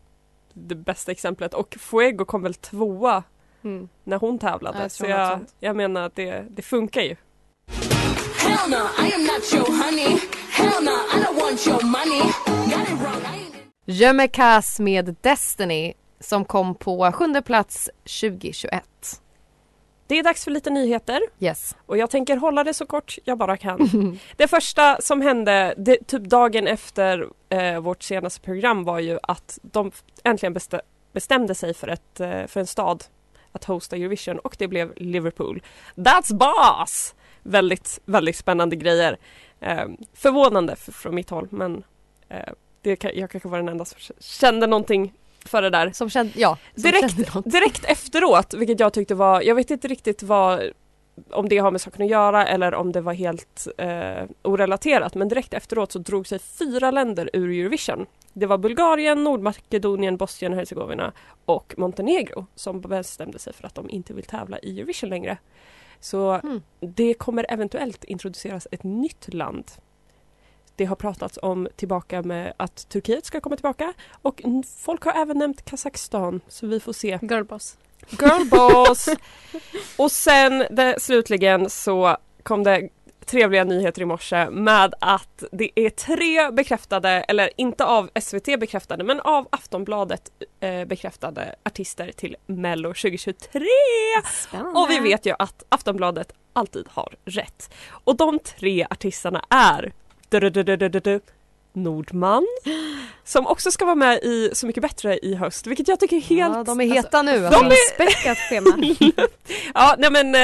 det 0.53 0.75
bästa 0.75 1.11
exemplet 1.11 1.53
och 1.53 1.77
Fuego 1.79 2.25
kom 2.25 2.41
väl 2.41 2.53
tvåa 2.53 3.23
Mm. 3.63 3.89
när 4.03 4.17
hon 4.17 4.39
tävlade. 4.39 4.77
Ja, 4.77 4.83
jag 4.83 4.91
så 4.91 5.05
jag, 5.05 5.29
sånt. 5.29 5.55
jag 5.59 5.75
menar 5.75 6.01
att 6.05 6.15
det, 6.15 6.45
det 6.49 6.61
funkar 6.61 7.01
ju. 7.01 7.15
No. 8.69 8.75
Jömekas 13.85 14.79
med 14.79 15.15
Destiny 15.21 15.93
som 16.19 16.45
kom 16.45 16.75
på 16.75 17.11
sjunde 17.11 17.41
plats 17.41 17.89
2021. 18.21 18.83
Det 20.07 20.19
är 20.19 20.23
dags 20.23 20.43
för 20.43 20.51
lite 20.51 20.69
nyheter 20.69 21.21
Yes. 21.39 21.75
och 21.85 21.97
jag 21.97 22.09
tänker 22.09 22.37
hålla 22.37 22.63
det 22.63 22.73
så 22.73 22.85
kort 22.85 23.17
jag 23.23 23.37
bara 23.37 23.57
kan. 23.57 24.19
Det 24.35 24.47
första 24.47 25.01
som 25.01 25.21
hände 25.21 25.73
det, 25.77 26.07
typ 26.07 26.21
dagen 26.23 26.67
efter 26.67 27.27
eh, 27.49 27.79
vårt 27.79 28.03
senaste 28.03 28.41
program 28.41 28.83
var 28.83 28.99
ju 28.99 29.19
att 29.23 29.59
de 29.61 29.91
äntligen 30.23 30.55
bestä- 30.55 30.81
bestämde 31.11 31.55
sig 31.55 31.73
för, 31.73 31.87
ett, 31.87 32.19
eh, 32.19 32.45
för 32.47 32.59
en 32.59 32.67
stad 32.67 33.03
att 33.51 33.63
hosta 33.63 33.95
Eurovision 33.95 34.39
och 34.39 34.55
det 34.59 34.67
blev 34.67 34.93
Liverpool. 34.95 35.61
That's 35.95 36.33
boss! 36.33 37.15
Väldigt, 37.43 37.99
väldigt 38.05 38.35
spännande 38.35 38.75
grejer. 38.75 39.17
Eh, 39.59 39.85
förvånande 40.13 40.75
från 40.75 41.15
mitt 41.15 41.29
håll 41.29 41.47
men 41.51 41.83
eh, 42.29 42.53
det 42.81 42.95
kan, 42.95 43.11
jag 43.15 43.29
kanske 43.31 43.49
var 43.49 43.57
den 43.57 43.69
enda 43.69 43.85
som 43.85 43.99
kände 44.19 44.67
någonting 44.67 45.13
för 45.47 45.61
det 45.61 45.69
där. 45.69 45.91
Som 45.91 46.09
kände, 46.09 46.33
ja. 46.35 46.57
Som 46.73 46.83
Direkt- 46.83 47.31
kände. 47.33 47.49
Direkt 47.49 47.85
efteråt, 47.85 48.53
vilket 48.53 48.79
jag 48.79 48.93
tyckte 48.93 49.15
var, 49.15 49.41
jag 49.41 49.55
vet 49.55 49.71
inte 49.71 49.87
riktigt 49.87 50.23
vad 50.23 50.61
om 51.31 51.49
det 51.49 51.57
har 51.57 51.71
med 51.71 51.81
saken 51.81 52.01
att 52.05 52.09
göra 52.11 52.47
eller 52.47 52.73
om 52.73 52.91
det 52.91 53.01
var 53.01 53.13
helt 53.13 53.67
eh, 53.77 54.23
orelaterat 54.41 55.15
men 55.15 55.27
direkt 55.27 55.53
efteråt 55.53 55.91
så 55.91 55.99
drog 55.99 56.27
sig 56.27 56.39
fyra 56.39 56.91
länder 56.91 57.29
ur 57.33 57.49
Eurovision. 57.49 58.05
Det 58.33 58.45
var 58.45 58.57
Bulgarien, 58.57 59.23
Nordmakedonien, 59.23 60.17
Bosnien 60.17 60.53
och 60.53 60.59
Hercegovina 60.59 61.11
och 61.45 61.73
Montenegro 61.77 62.45
som 62.55 62.81
bestämde 62.81 63.39
sig 63.39 63.53
för 63.53 63.67
att 63.67 63.75
de 63.75 63.89
inte 63.89 64.13
vill 64.13 64.23
tävla 64.25 64.59
i 64.59 64.79
Eurovision 64.79 65.09
längre. 65.09 65.37
Så 65.99 66.31
Mm. 66.31 66.61
det 66.79 67.13
kommer 67.13 67.45
eventuellt 67.49 68.03
introduceras 68.03 68.67
ett 68.71 68.83
nytt 68.83 69.33
land. 69.33 69.71
Det 70.77 70.85
har 70.85 70.95
pratats 70.95 71.39
om 71.41 71.67
tillbaka 71.75 72.21
med 72.21 72.53
att 72.57 72.89
Turkiet 72.89 73.25
ska 73.25 73.41
komma 73.41 73.55
tillbaka 73.55 73.93
och 74.11 74.41
folk 74.77 75.03
har 75.03 75.21
även 75.21 75.37
nämnt 75.37 75.65
Kazakstan 75.65 76.41
så 76.47 76.67
vi 76.67 76.79
får 76.79 76.93
se. 76.93 77.19
Girlboss. 77.21 77.77
Girlboss! 78.09 79.09
och 79.97 80.11
sen 80.11 80.65
det, 80.69 80.95
slutligen 80.99 81.69
så 81.69 82.17
kom 82.43 82.63
det 82.63 82.89
trevliga 83.25 83.63
nyheter 83.63 84.01
i 84.01 84.05
morse 84.05 84.49
med 84.49 84.93
att 85.01 85.43
det 85.51 85.71
är 85.75 85.89
tre 85.89 86.51
bekräftade, 86.51 87.09
eller 87.09 87.49
inte 87.57 87.85
av 87.85 88.09
SVT 88.21 88.45
bekräftade, 88.45 89.03
men 89.03 89.19
av 89.19 89.47
Aftonbladet 89.49 90.31
eh, 90.59 90.85
bekräftade 90.85 91.55
artister 91.63 92.11
till 92.11 92.35
Mello 92.45 92.89
2023! 92.89 93.61
Spännande. 94.33 94.79
Och 94.79 94.89
vi 94.89 94.99
vet 94.99 95.25
ju 95.25 95.33
att 95.39 95.63
Aftonbladet 95.69 96.31
alltid 96.53 96.87
har 96.89 97.15
rätt. 97.25 97.73
Och 97.89 98.17
de 98.17 98.39
tre 98.39 98.87
artisterna 98.89 99.45
är 99.49 99.93
Nordman 101.73 102.47
som 103.23 103.47
också 103.47 103.71
ska 103.71 103.85
vara 103.85 103.95
med 103.95 104.17
i 104.23 104.49
Så 104.53 104.67
mycket 104.67 104.81
bättre 104.81 105.17
i 105.17 105.35
höst 105.35 105.67
vilket 105.67 105.87
jag 105.87 105.99
tycker 105.99 106.15
är 106.15 106.21
helt... 106.21 106.55
Ja, 106.55 106.63
de 106.63 106.81
är 106.81 106.85
heta 106.85 107.21
nu. 107.21 107.39
de 107.39 107.45
alltså. 107.45 107.65
är- 107.65 107.93
Späckat 107.93 108.37
schema. 108.37 108.77
ja, 109.73 109.95
nej 109.97 110.11
men 110.11 110.35
eh, 110.35 110.41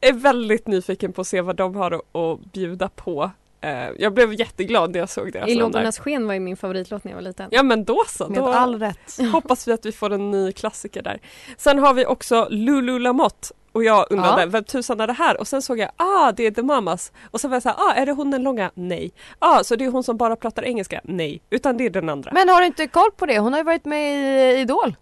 jag 0.00 0.08
är 0.10 0.12
väldigt 0.12 0.66
nyfiken 0.66 1.12
på 1.12 1.20
att 1.20 1.26
se 1.26 1.40
vad 1.40 1.56
de 1.56 1.74
har 1.76 1.90
att, 1.90 2.16
att 2.16 2.52
bjuda 2.52 2.88
på. 2.88 3.30
Eh, 3.60 3.88
jag 3.98 4.14
blev 4.14 4.34
jätteglad 4.34 4.90
när 4.92 4.98
jag 4.98 5.10
såg 5.10 5.32
deras 5.32 5.48
I 5.48 5.54
lågornas 5.54 5.98
sken 5.98 6.26
var 6.26 6.34
ju 6.34 6.40
min 6.40 6.56
favoritlåt 6.56 7.04
när 7.04 7.12
jag 7.12 7.16
var 7.16 7.22
liten. 7.22 7.48
Ja 7.52 7.62
men 7.62 7.84
då 7.84 8.04
så, 8.08 8.28
Med 8.28 8.38
då 8.38 8.48
all 8.48 8.78
rätt. 8.78 9.18
hoppas 9.32 9.68
vi 9.68 9.72
att 9.72 9.86
vi 9.86 9.92
får 9.92 10.12
en 10.12 10.30
ny 10.30 10.52
klassiker 10.52 11.02
där. 11.02 11.20
Sen 11.56 11.78
har 11.78 11.94
vi 11.94 12.06
också 12.06 12.46
Lulu 12.50 12.98
Lamotte 12.98 13.48
och 13.72 13.84
jag 13.84 14.06
undrade 14.10 14.42
Ja. 14.42 14.46
vem 14.46 14.64
tusan 14.64 15.00
är 15.00 15.06
det 15.06 15.12
här? 15.12 15.40
Och 15.40 15.48
sen 15.48 15.62
såg 15.62 15.78
jag, 15.78 15.90
ah 15.96 16.32
det 16.32 16.46
är 16.46 16.50
The 16.50 16.62
Mamas. 16.62 17.12
Och 17.30 17.40
sen 17.40 17.50
var 17.50 17.54
jag 17.56 17.62
såhär, 17.62 17.76
ah 17.78 17.92
är 17.92 18.06
det 18.06 18.12
hon 18.12 18.30
den 18.30 18.42
långa? 18.42 18.70
Nej. 18.74 19.12
Ah 19.38 19.64
så 19.64 19.76
det 19.76 19.84
är 19.84 19.90
hon 19.90 20.04
som 20.04 20.16
bara 20.16 20.36
pratar 20.36 20.62
engelska? 20.64 21.00
Nej. 21.04 21.42
Utan 21.50 21.76
det 21.76 21.86
är 21.86 21.90
den 21.90 22.08
andra. 22.08 22.30
Men 22.34 22.48
har 22.48 22.60
du 22.60 22.66
inte 22.66 22.86
koll 22.86 23.10
på 23.16 23.26
det? 23.26 23.38
Hon 23.38 23.52
har 23.52 23.60
ju 23.60 23.64
varit 23.64 23.84
med 23.84 24.14
i 24.56 24.60
Idol. 24.60 24.96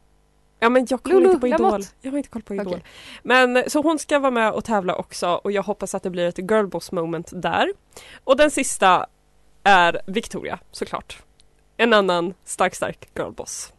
Ja 0.61 0.69
men 0.69 0.87
jag 0.91 1.03
kollar 1.03 1.21
inte 1.21 1.39
på 1.41 1.47
Idol. 1.47 1.61
Lamotte. 1.61 1.89
Jag 2.01 2.11
har 2.11 2.19
inte 2.19 2.29
koll 2.31 2.43
på 2.43 2.55
Idol. 2.55 2.67
Okej. 2.67 2.85
Men 3.23 3.65
så 3.67 3.83
hon 3.83 3.99
ska 3.99 4.19
vara 4.19 4.31
med 4.31 4.53
och 4.53 4.65
tävla 4.65 4.95
också 4.95 5.29
och 5.29 5.53
jag 5.53 5.63
hoppas 5.63 5.95
att 5.95 6.03
det 6.03 6.11
blir 6.11 6.29
ett 6.29 6.39
girlboss 6.39 6.93
moment 6.93 7.31
där. 7.33 7.73
Och 8.25 8.37
den 8.37 8.51
sista 8.51 9.07
är 9.65 10.01
Victoria 10.07 10.59
såklart. 10.71 11.19
En 11.77 11.93
annan 11.93 12.35
stark 12.45 12.75
stark 12.75 13.09
girlboss. 13.17 13.73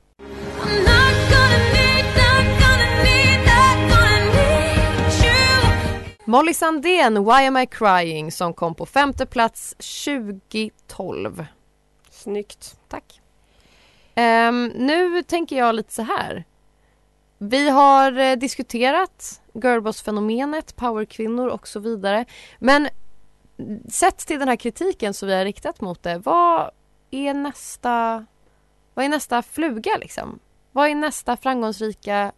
Molly 6.29 6.53
Sandén, 6.53 7.25
Why 7.25 7.45
am 7.45 7.57
I 7.57 7.65
crying 7.65 8.31
som 8.31 8.53
kom 8.53 8.75
på 8.75 8.85
femte 8.85 9.25
plats 9.25 9.75
2012. 10.05 11.45
Snyggt. 12.09 12.79
Tack. 12.87 13.21
Ehm, 14.15 14.71
nu 14.75 15.23
tänker 15.23 15.57
jag 15.57 15.75
lite 15.75 15.93
så 15.93 16.01
här. 16.01 16.45
Vi 17.37 17.69
har 17.69 18.17
eh, 18.17 18.35
diskuterat 18.35 19.41
girlboss-fenomenet, 19.53 20.75
powerkvinnor 20.75 21.47
och 21.47 21.67
så 21.67 21.79
vidare. 21.79 22.25
Men 22.59 22.87
sett 23.89 24.17
till 24.17 24.39
den 24.39 24.47
här 24.47 24.55
kritiken 24.55 25.13
som 25.13 25.27
vi 25.27 25.35
har 25.35 25.45
riktat 25.45 25.81
mot 25.81 26.03
det, 26.03 26.17
vad 26.17 26.71
är 27.11 27.33
nästa, 27.33 28.25
vad 28.93 29.05
är 29.05 29.09
nästa 29.09 29.41
fluga 29.41 29.97
liksom? 29.97 30.39
Vad 30.71 30.89
är 30.89 30.95
nästa 30.95 31.37
framgångsrika 31.37 32.31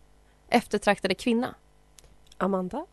eftertraktade 0.50 1.16
kvinna? 1.16 1.56
Amanda? 2.38 2.86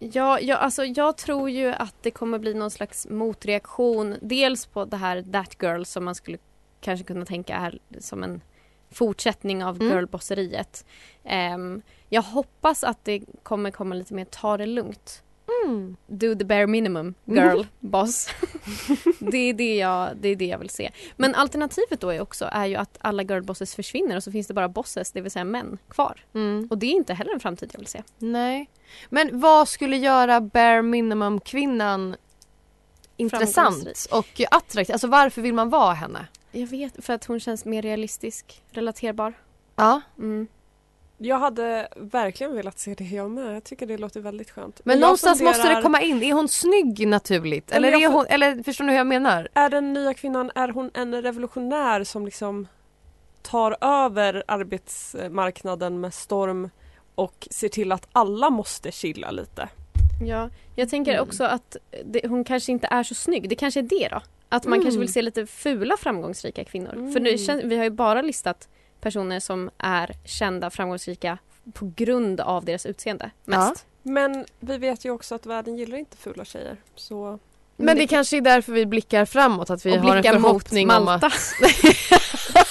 Ja, 0.00 0.40
ja, 0.40 0.56
alltså 0.56 0.84
jag 0.84 1.16
tror 1.16 1.50
ju 1.50 1.68
att 1.72 1.94
det 2.02 2.10
kommer 2.10 2.38
bli 2.38 2.54
någon 2.54 2.70
slags 2.70 3.06
motreaktion. 3.10 4.16
Dels 4.22 4.66
på 4.66 4.84
det 4.84 4.96
här 4.96 5.22
That 5.32 5.56
Girl 5.62 5.82
som 5.84 6.04
man 6.04 6.14
skulle 6.14 6.38
kanske 6.80 7.04
kunna 7.04 7.24
tänka 7.24 7.56
är 7.56 7.78
som 8.00 8.22
en 8.22 8.40
fortsättning 8.90 9.64
av 9.64 9.76
Mm. 9.82 9.88
girlbosseriet. 9.92 10.86
Ehm, 11.24 11.82
jag 12.08 12.22
hoppas 12.22 12.84
att 12.84 13.04
det 13.04 13.22
kommer 13.42 13.70
komma 13.70 13.94
lite 13.94 14.14
mer 14.14 14.24
ta 14.24 14.56
det 14.56 14.66
lugnt. 14.66 15.22
Mm. 15.64 15.96
Do 16.06 16.34
the 16.34 16.44
bare 16.44 16.66
minimum, 16.66 17.14
girl 17.24 17.62
boss. 17.80 18.28
det, 19.18 19.38
är 19.38 19.54
det, 19.54 19.76
jag, 19.76 20.16
det 20.16 20.28
är 20.28 20.36
det 20.36 20.46
jag 20.46 20.58
vill 20.58 20.70
se. 20.70 20.90
Men 21.16 21.34
alternativet 21.34 22.00
då 22.00 22.10
är 22.10 22.20
också 22.20 22.48
är 22.52 22.66
ju 22.66 22.76
att 22.76 22.98
alla 23.00 23.22
girlbosses 23.22 23.74
försvinner 23.74 24.16
och 24.16 24.24
så 24.24 24.32
finns 24.32 24.46
det 24.46 24.54
bara 24.54 24.68
bosses, 24.68 25.12
det 25.12 25.20
vill 25.20 25.30
säga 25.30 25.44
män, 25.44 25.78
kvar. 25.88 26.24
Mm. 26.34 26.68
Och 26.70 26.78
det 26.78 26.86
är 26.86 26.92
inte 26.92 27.14
heller 27.14 27.32
en 27.32 27.40
framtid 27.40 27.70
jag 27.72 27.78
vill 27.78 27.86
se. 27.86 28.02
Nej. 28.18 28.70
Men 29.08 29.40
vad 29.40 29.68
skulle 29.68 29.96
göra 29.96 30.40
bare 30.40 30.82
minimum 30.82 31.40
kvinnan 31.40 32.16
intressant 33.16 34.06
och 34.10 34.40
attraktiv? 34.50 34.92
Alltså 34.92 35.08
varför 35.08 35.42
vill 35.42 35.54
man 35.54 35.70
vara 35.70 35.94
henne? 35.94 36.26
Jag 36.52 36.66
vet, 36.66 37.04
för 37.04 37.12
att 37.12 37.24
hon 37.24 37.40
känns 37.40 37.64
mer 37.64 37.82
realistisk, 37.82 38.62
relaterbar. 38.70 39.34
Ja. 39.76 40.00
Mm. 40.18 40.46
Jag 41.20 41.38
hade 41.38 41.88
verkligen 41.96 42.54
velat 42.54 42.78
se 42.78 42.94
det 42.94 43.04
jag 43.04 43.30
med. 43.30 43.56
Jag 43.56 43.64
tycker 43.64 43.86
det 43.86 43.98
låter 43.98 44.20
väldigt 44.20 44.50
skönt. 44.50 44.80
Men 44.84 44.94
jag 44.94 45.00
någonstans 45.00 45.40
måste 45.42 45.56
funderar, 45.62 45.76
det 45.76 45.82
komma 45.82 46.00
in. 46.00 46.22
Är 46.22 46.32
hon 46.32 46.48
snygg 46.48 47.08
naturligt? 47.08 47.72
Eller, 47.72 47.90
men 47.90 48.00
är 48.02 48.08
hon, 48.08 48.26
eller 48.28 48.62
förstår 48.62 48.84
ni 48.84 48.92
hur 48.92 48.98
jag 48.98 49.06
menar? 49.06 49.48
Är 49.54 49.68
den 49.70 49.92
nya 49.92 50.14
kvinnan, 50.14 50.50
är 50.54 50.68
hon 50.68 50.90
en 50.94 51.22
revolutionär 51.22 52.04
som 52.04 52.24
liksom 52.24 52.66
tar 53.42 53.76
över 53.80 54.42
arbetsmarknaden 54.48 56.00
med 56.00 56.14
storm 56.14 56.70
och 57.14 57.48
ser 57.50 57.68
till 57.68 57.92
att 57.92 58.08
alla 58.12 58.50
måste 58.50 58.92
chilla 58.92 59.30
lite? 59.30 59.68
Ja, 60.26 60.50
jag 60.76 60.88
tänker 60.90 61.12
Mm. 61.12 61.22
också 61.22 61.44
att 61.44 61.76
det, 62.04 62.26
hon 62.28 62.44
kanske 62.44 62.72
inte 62.72 62.86
är 62.86 63.02
så 63.02 63.14
snygg. 63.14 63.48
Det 63.48 63.54
kanske 63.54 63.80
är 63.80 63.82
det 63.82 64.08
då. 64.10 64.20
Att 64.48 64.64
man 64.64 64.72
Mm. 64.72 64.82
kanske 64.84 65.00
vill 65.00 65.12
se 65.12 65.22
lite 65.22 65.46
fula 65.46 65.96
framgångsrika 65.96 66.64
kvinnor. 66.64 66.90
För 66.92 66.98
Mm. 67.20 67.24
det 67.24 67.38
känns, 67.38 67.64
vi 67.64 67.76
har 67.76 67.84
ju 67.84 67.90
bara 67.90 68.22
listat 68.22 68.68
personer 69.00 69.40
som 69.40 69.70
är 69.78 70.12
kända 70.24 70.70
framgångsrika 70.70 71.38
på 71.72 71.92
grund 71.96 72.40
av 72.40 72.64
deras 72.64 72.86
utseende 72.86 73.30
mest. 73.44 73.86
Men 74.02 74.44
vi 74.60 74.78
vet 74.78 75.04
ju 75.04 75.10
också 75.10 75.34
att 75.34 75.46
världen 75.46 75.76
gillar 75.76 75.98
inte 75.98 76.16
fula 76.16 76.44
tjejer. 76.44 76.76
Så 76.94 77.38
Men 77.76 77.96
det 77.96 78.06
kanske 78.06 78.36
är 78.36 78.40
därför 78.40 78.72
vi 78.72 78.86
blickar 78.86 79.24
framåt, 79.24 79.70
att 79.70 79.86
vi 79.86 79.90
har 79.90 79.96
en 79.96 80.02
blickar 80.12 80.38
mot 80.38 80.42
förhoppning 80.42 80.90
om 80.90 81.04
Malta. 81.04 81.26
att... 82.54 82.67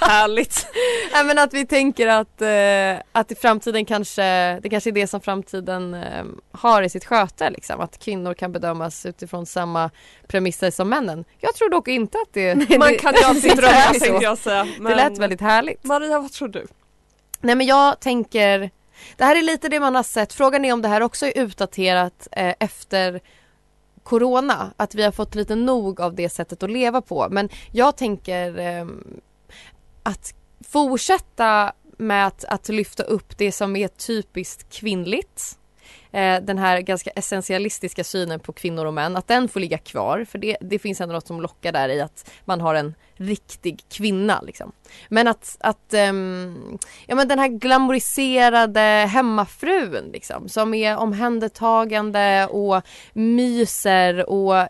härligt! 0.00 0.66
Nej, 1.12 1.24
men 1.24 1.38
att 1.38 1.54
vi 1.54 1.66
tänker 1.66 2.06
att, 2.06 2.42
eh, 2.42 3.02
att 3.12 3.32
i 3.32 3.34
framtiden 3.34 3.84
kanske, 3.84 4.22
det 4.60 4.68
kanske 4.70 4.90
är 4.90 4.92
det 4.92 5.06
som 5.06 5.20
framtiden 5.20 5.94
eh, 5.94 6.24
har 6.52 6.82
i 6.82 6.88
sitt 6.88 7.04
sköte 7.04 7.50
liksom. 7.50 7.80
Att 7.80 7.98
kvinnor 7.98 8.34
kan 8.34 8.52
bedömas 8.52 9.06
utifrån 9.06 9.46
samma 9.46 9.90
premisser 10.28 10.70
som 10.70 10.88
männen. 10.88 11.24
Jag 11.38 11.54
tror 11.54 11.70
dock 11.70 11.88
inte 11.88 12.18
att 12.18 12.32
det... 12.32 12.54
Man 12.54 12.88
det- 12.88 12.98
kan 12.98 13.14
ju 13.14 13.22
alltid 13.22 13.56
drömma 13.56 13.82
tänkte 14.00 14.24
jag 14.24 14.38
säga. 14.38 14.66
Det 14.80 14.94
lät 14.94 15.18
väldigt 15.18 15.40
härligt. 15.40 15.84
Maria, 15.84 16.18
vad 16.18 16.32
tror 16.32 16.48
du? 16.48 16.66
Nej 17.40 17.54
men 17.54 17.66
jag 17.66 18.00
tänker, 18.00 18.70
det 19.16 19.24
här 19.24 19.36
är 19.36 19.42
lite 19.42 19.68
det 19.68 19.80
man 19.80 19.94
har 19.94 20.02
sett, 20.02 20.32
frågan 20.32 20.64
är 20.64 20.72
om 20.72 20.82
det 20.82 20.88
här 20.88 21.00
också 21.00 21.26
är 21.26 21.38
utdaterat 21.38 22.28
eh, 22.32 22.54
efter 22.60 23.20
Corona, 24.02 24.70
att 24.76 24.94
vi 24.94 25.02
har 25.02 25.12
fått 25.12 25.34
lite 25.34 25.54
nog 25.54 26.00
av 26.00 26.14
det 26.14 26.28
sättet 26.28 26.62
att 26.62 26.70
leva 26.70 27.00
på. 27.00 27.26
Men 27.30 27.48
jag 27.72 27.96
tänker 27.96 28.58
ehm, 28.58 29.20
att 30.08 30.34
fortsätta 30.68 31.72
med 31.98 32.26
att, 32.26 32.44
att 32.44 32.68
lyfta 32.68 33.02
upp 33.02 33.38
det 33.38 33.52
som 33.52 33.76
är 33.76 33.88
typiskt 33.88 34.72
kvinnligt. 34.72 35.58
Eh, 36.12 36.40
den 36.42 36.58
här 36.58 36.80
ganska 36.80 37.10
essentialistiska 37.10 38.04
synen 38.04 38.40
på 38.40 38.52
kvinnor 38.52 38.84
och 38.84 38.94
män, 38.94 39.16
att 39.16 39.28
den 39.28 39.48
får 39.48 39.60
ligga 39.60 39.78
kvar. 39.78 40.24
För 40.30 40.38
det, 40.38 40.56
det 40.60 40.78
finns 40.78 41.00
ändå 41.00 41.14
något 41.14 41.26
som 41.26 41.40
lockar 41.40 41.72
där 41.72 41.88
i 41.88 42.00
att 42.00 42.30
man 42.44 42.60
har 42.60 42.74
en 42.74 42.94
riktig 43.14 43.84
kvinna. 43.88 44.40
Liksom. 44.40 44.72
Men 45.08 45.28
att, 45.28 45.56
att 45.60 45.94
ehm, 45.94 46.78
ja, 47.06 47.14
men 47.14 47.28
den 47.28 47.38
här 47.38 47.48
glamoriserade 47.48 48.80
hemmafrun 49.10 50.10
liksom, 50.12 50.48
som 50.48 50.74
är 50.74 50.96
omhändertagande 50.96 52.46
och 52.46 52.82
myser 53.12 54.30
och 54.30 54.68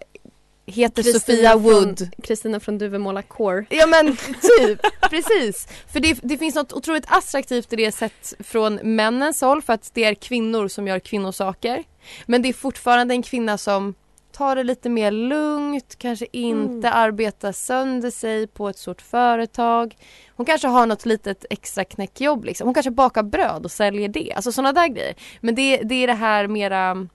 heter 0.69 1.03
Sofia 1.03 1.57
Wood. 1.57 2.11
Kristina 2.23 2.61
från 2.61 2.79
Duvemåla 2.79 3.23
Core. 3.23 3.65
Ja 3.71 3.87
men 3.87 4.17
typ, 4.17 4.81
precis. 5.11 5.69
För 5.93 6.01
det, 6.01 6.19
det 6.23 6.39
finns 6.39 6.55
något 6.55 6.73
otroligt 6.73 7.05
attraktivt 7.09 7.73
i 7.73 7.77
det 7.77 7.93
sett 7.93 8.35
från 8.39 8.75
männens 8.75 9.41
håll 9.41 9.63
för 9.63 9.73
att 9.73 9.91
det 9.95 10.05
är 10.05 10.15
kvinnor 10.15 10.69
som 10.69 10.87
gör 10.87 10.99
kvinnosaker. 10.99 11.85
Men 12.27 12.43
det 12.43 12.49
är 12.49 12.53
fortfarande 12.53 13.15
en 13.15 13.23
kvinna 13.23 13.59
som 13.59 13.95
tar 14.39 14.57
det 14.57 14.65
lite 14.65 14.89
mer 14.89 15.11
lugnt, 15.11 15.99
kanske 15.99 16.27
inte 16.33 16.91
arbetar 16.91 17.53
sönder 17.53 18.11
sig 18.11 18.47
på 18.47 18.69
ett 18.69 18.79
stort 18.79 19.03
företag. 19.03 19.97
Hon 20.37 20.47
kanske 20.47 20.69
har 20.69 20.87
något 20.87 21.07
litet 21.07 21.45
extra 21.51 21.85
knäckjobb 21.85 22.45
liksom. 22.45 22.67
Hon 22.67 22.75
kanske 22.75 22.91
bakar 22.91 23.23
bröd 23.23 23.65
och 23.65 23.71
säljer 23.71 24.09
det. 24.09 24.33
Alltså 24.37 24.53
sådana 24.53 24.73
där 24.73 24.89
grejer. 24.89 25.15
Men 25.41 25.55
det, 25.55 25.77
det 25.77 25.95
är 25.95 26.07
det 26.07 26.13
här 26.13 26.47
mera, 26.47 27.07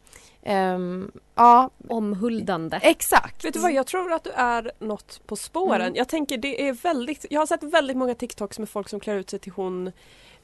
ehm, 0.43 1.11
ja 1.35 1.69
Omhuldande. 1.87 2.79
exakt. 2.83 3.45
Vet 3.45 3.53
du 3.53 3.59
vad, 3.59 3.71
jag 3.71 3.87
tror 3.87 4.11
att 4.13 4.23
du 4.23 4.31
är 4.31 4.71
något 4.79 5.21
på 5.25 5.35
spåren. 5.35 5.81
Mm. 5.81 5.95
Jag 5.95 6.07
tänker 6.07 6.37
det 6.37 6.67
är 6.67 6.73
väldigt, 6.73 7.25
jag 7.29 7.41
har 7.41 7.45
sett 7.45 7.63
väldigt 7.63 7.97
många 7.97 8.15
TikToks 8.15 8.59
med 8.59 8.69
folk 8.69 8.89
som 8.89 8.99
klär 8.99 9.15
ut 9.15 9.29
sig 9.29 9.39
till 9.39 9.51
hon 9.51 9.91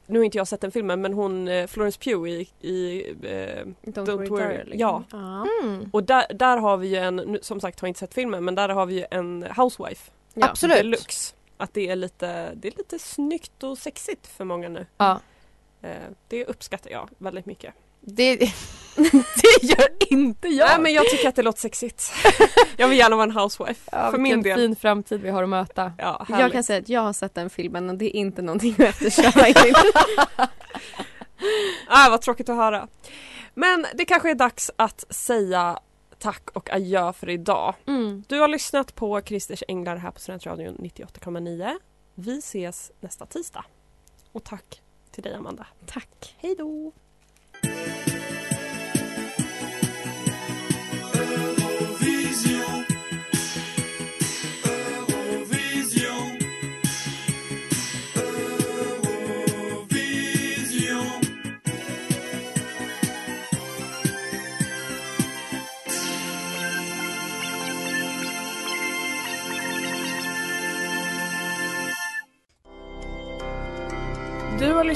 nu 0.06 0.18
har 0.18 0.24
inte 0.24 0.38
jag 0.38 0.48
sett 0.48 0.60
den 0.60 0.70
filmen 0.70 1.00
men 1.00 1.12
hon 1.12 1.48
eh, 1.48 1.66
Florence 1.66 1.98
Pugh 1.98 2.28
i, 2.28 2.48
i 2.60 3.10
eh, 3.22 3.66
Don't, 3.82 4.06
Don't 4.06 4.28
worry, 4.28 4.56
liksom. 4.56 4.78
Ja. 4.78 5.04
ja. 5.10 5.46
Mm. 5.62 5.90
och 5.92 6.04
där, 6.04 6.24
där 6.34 6.56
har 6.56 6.76
vi 6.76 6.88
ju 6.88 6.96
en, 6.96 7.16
nu, 7.16 7.38
som 7.42 7.60
sagt 7.60 7.80
har 7.80 7.86
jag 7.86 7.90
inte 7.90 8.00
sett 8.00 8.14
filmen 8.14 8.44
men 8.44 8.54
där 8.54 8.68
har 8.68 8.86
vi 8.86 8.94
ju 8.94 9.04
en 9.10 9.46
housewife 9.56 10.10
Ja. 10.34 10.48
Absolut. 10.48 10.76
deluxe. 10.76 11.34
Att 11.56 11.74
det 11.74 11.88
är 11.88 11.96
lite, 11.96 12.54
det 12.54 12.68
är 12.68 12.72
lite 12.76 12.98
snyggt 12.98 13.62
och 13.62 13.78
sexigt 13.78 14.26
för 14.26 14.44
många 14.44 14.68
nu. 14.68 14.86
Ja. 14.96 15.20
Eh, 15.82 15.90
det 16.28 16.44
uppskattar 16.44 16.90
jag 16.90 17.08
väldigt 17.18 17.46
mycket. 17.46 17.74
Det, 18.00 18.36
det 18.96 19.62
gör 19.62 19.88
inte 20.10 20.48
jag! 20.48 20.66
Nej 20.68 20.80
men 20.80 20.92
jag 20.92 21.08
tycker 21.10 21.28
att 21.28 21.36
det 21.36 21.42
låter 21.42 21.60
sexigt. 21.60 22.12
jag 22.76 22.88
vill 22.88 22.98
gärna 22.98 23.16
vara 23.16 23.24
en 23.24 23.30
housewife. 23.30 23.90
ja, 23.92 24.10
för 24.10 24.18
min 24.18 24.42
del. 24.42 24.58
fin 24.58 24.76
framtid 24.76 25.20
vi 25.20 25.30
har 25.30 25.42
att 25.42 25.48
möta. 25.48 25.92
Ja, 25.98 26.26
Jag 26.28 26.52
kan 26.52 26.64
säga 26.64 26.78
att 26.78 26.88
jag 26.88 27.00
har 27.00 27.12
sett 27.12 27.34
den 27.34 27.50
filmen 27.50 27.90
och 27.90 27.96
det 27.96 28.16
är 28.16 28.20
inte 28.20 28.42
någonting 28.42 28.72
att 28.72 28.80
eftersträva. 28.80 29.46
enligt- 29.46 29.76
Ah, 31.88 32.10
vad 32.10 32.22
tråkigt 32.22 32.48
att 32.48 32.56
höra. 32.56 32.88
Men 33.54 33.86
det 33.94 34.04
kanske 34.04 34.30
är 34.30 34.34
dags 34.34 34.70
att 34.76 35.04
säga 35.14 35.78
tack 36.18 36.50
och 36.50 36.70
adjö 36.72 37.12
för 37.12 37.28
idag. 37.28 37.74
Mm. 37.86 38.24
Du 38.28 38.38
har 38.40 38.48
lyssnat 38.48 38.94
på 38.94 39.20
Christers 39.22 39.62
Änglar 39.68 39.96
här 39.96 40.10
på 40.10 40.20
Studentradion 40.20 40.76
98,9. 40.78 41.78
Vi 42.14 42.38
ses 42.38 42.92
nästa 43.00 43.26
tisdag. 43.26 43.64
Och 44.32 44.44
tack 44.44 44.82
till 45.10 45.22
dig 45.22 45.34
Amanda. 45.34 45.66
Tack. 45.86 46.34
Hej 46.38 46.54
då! 46.58 46.92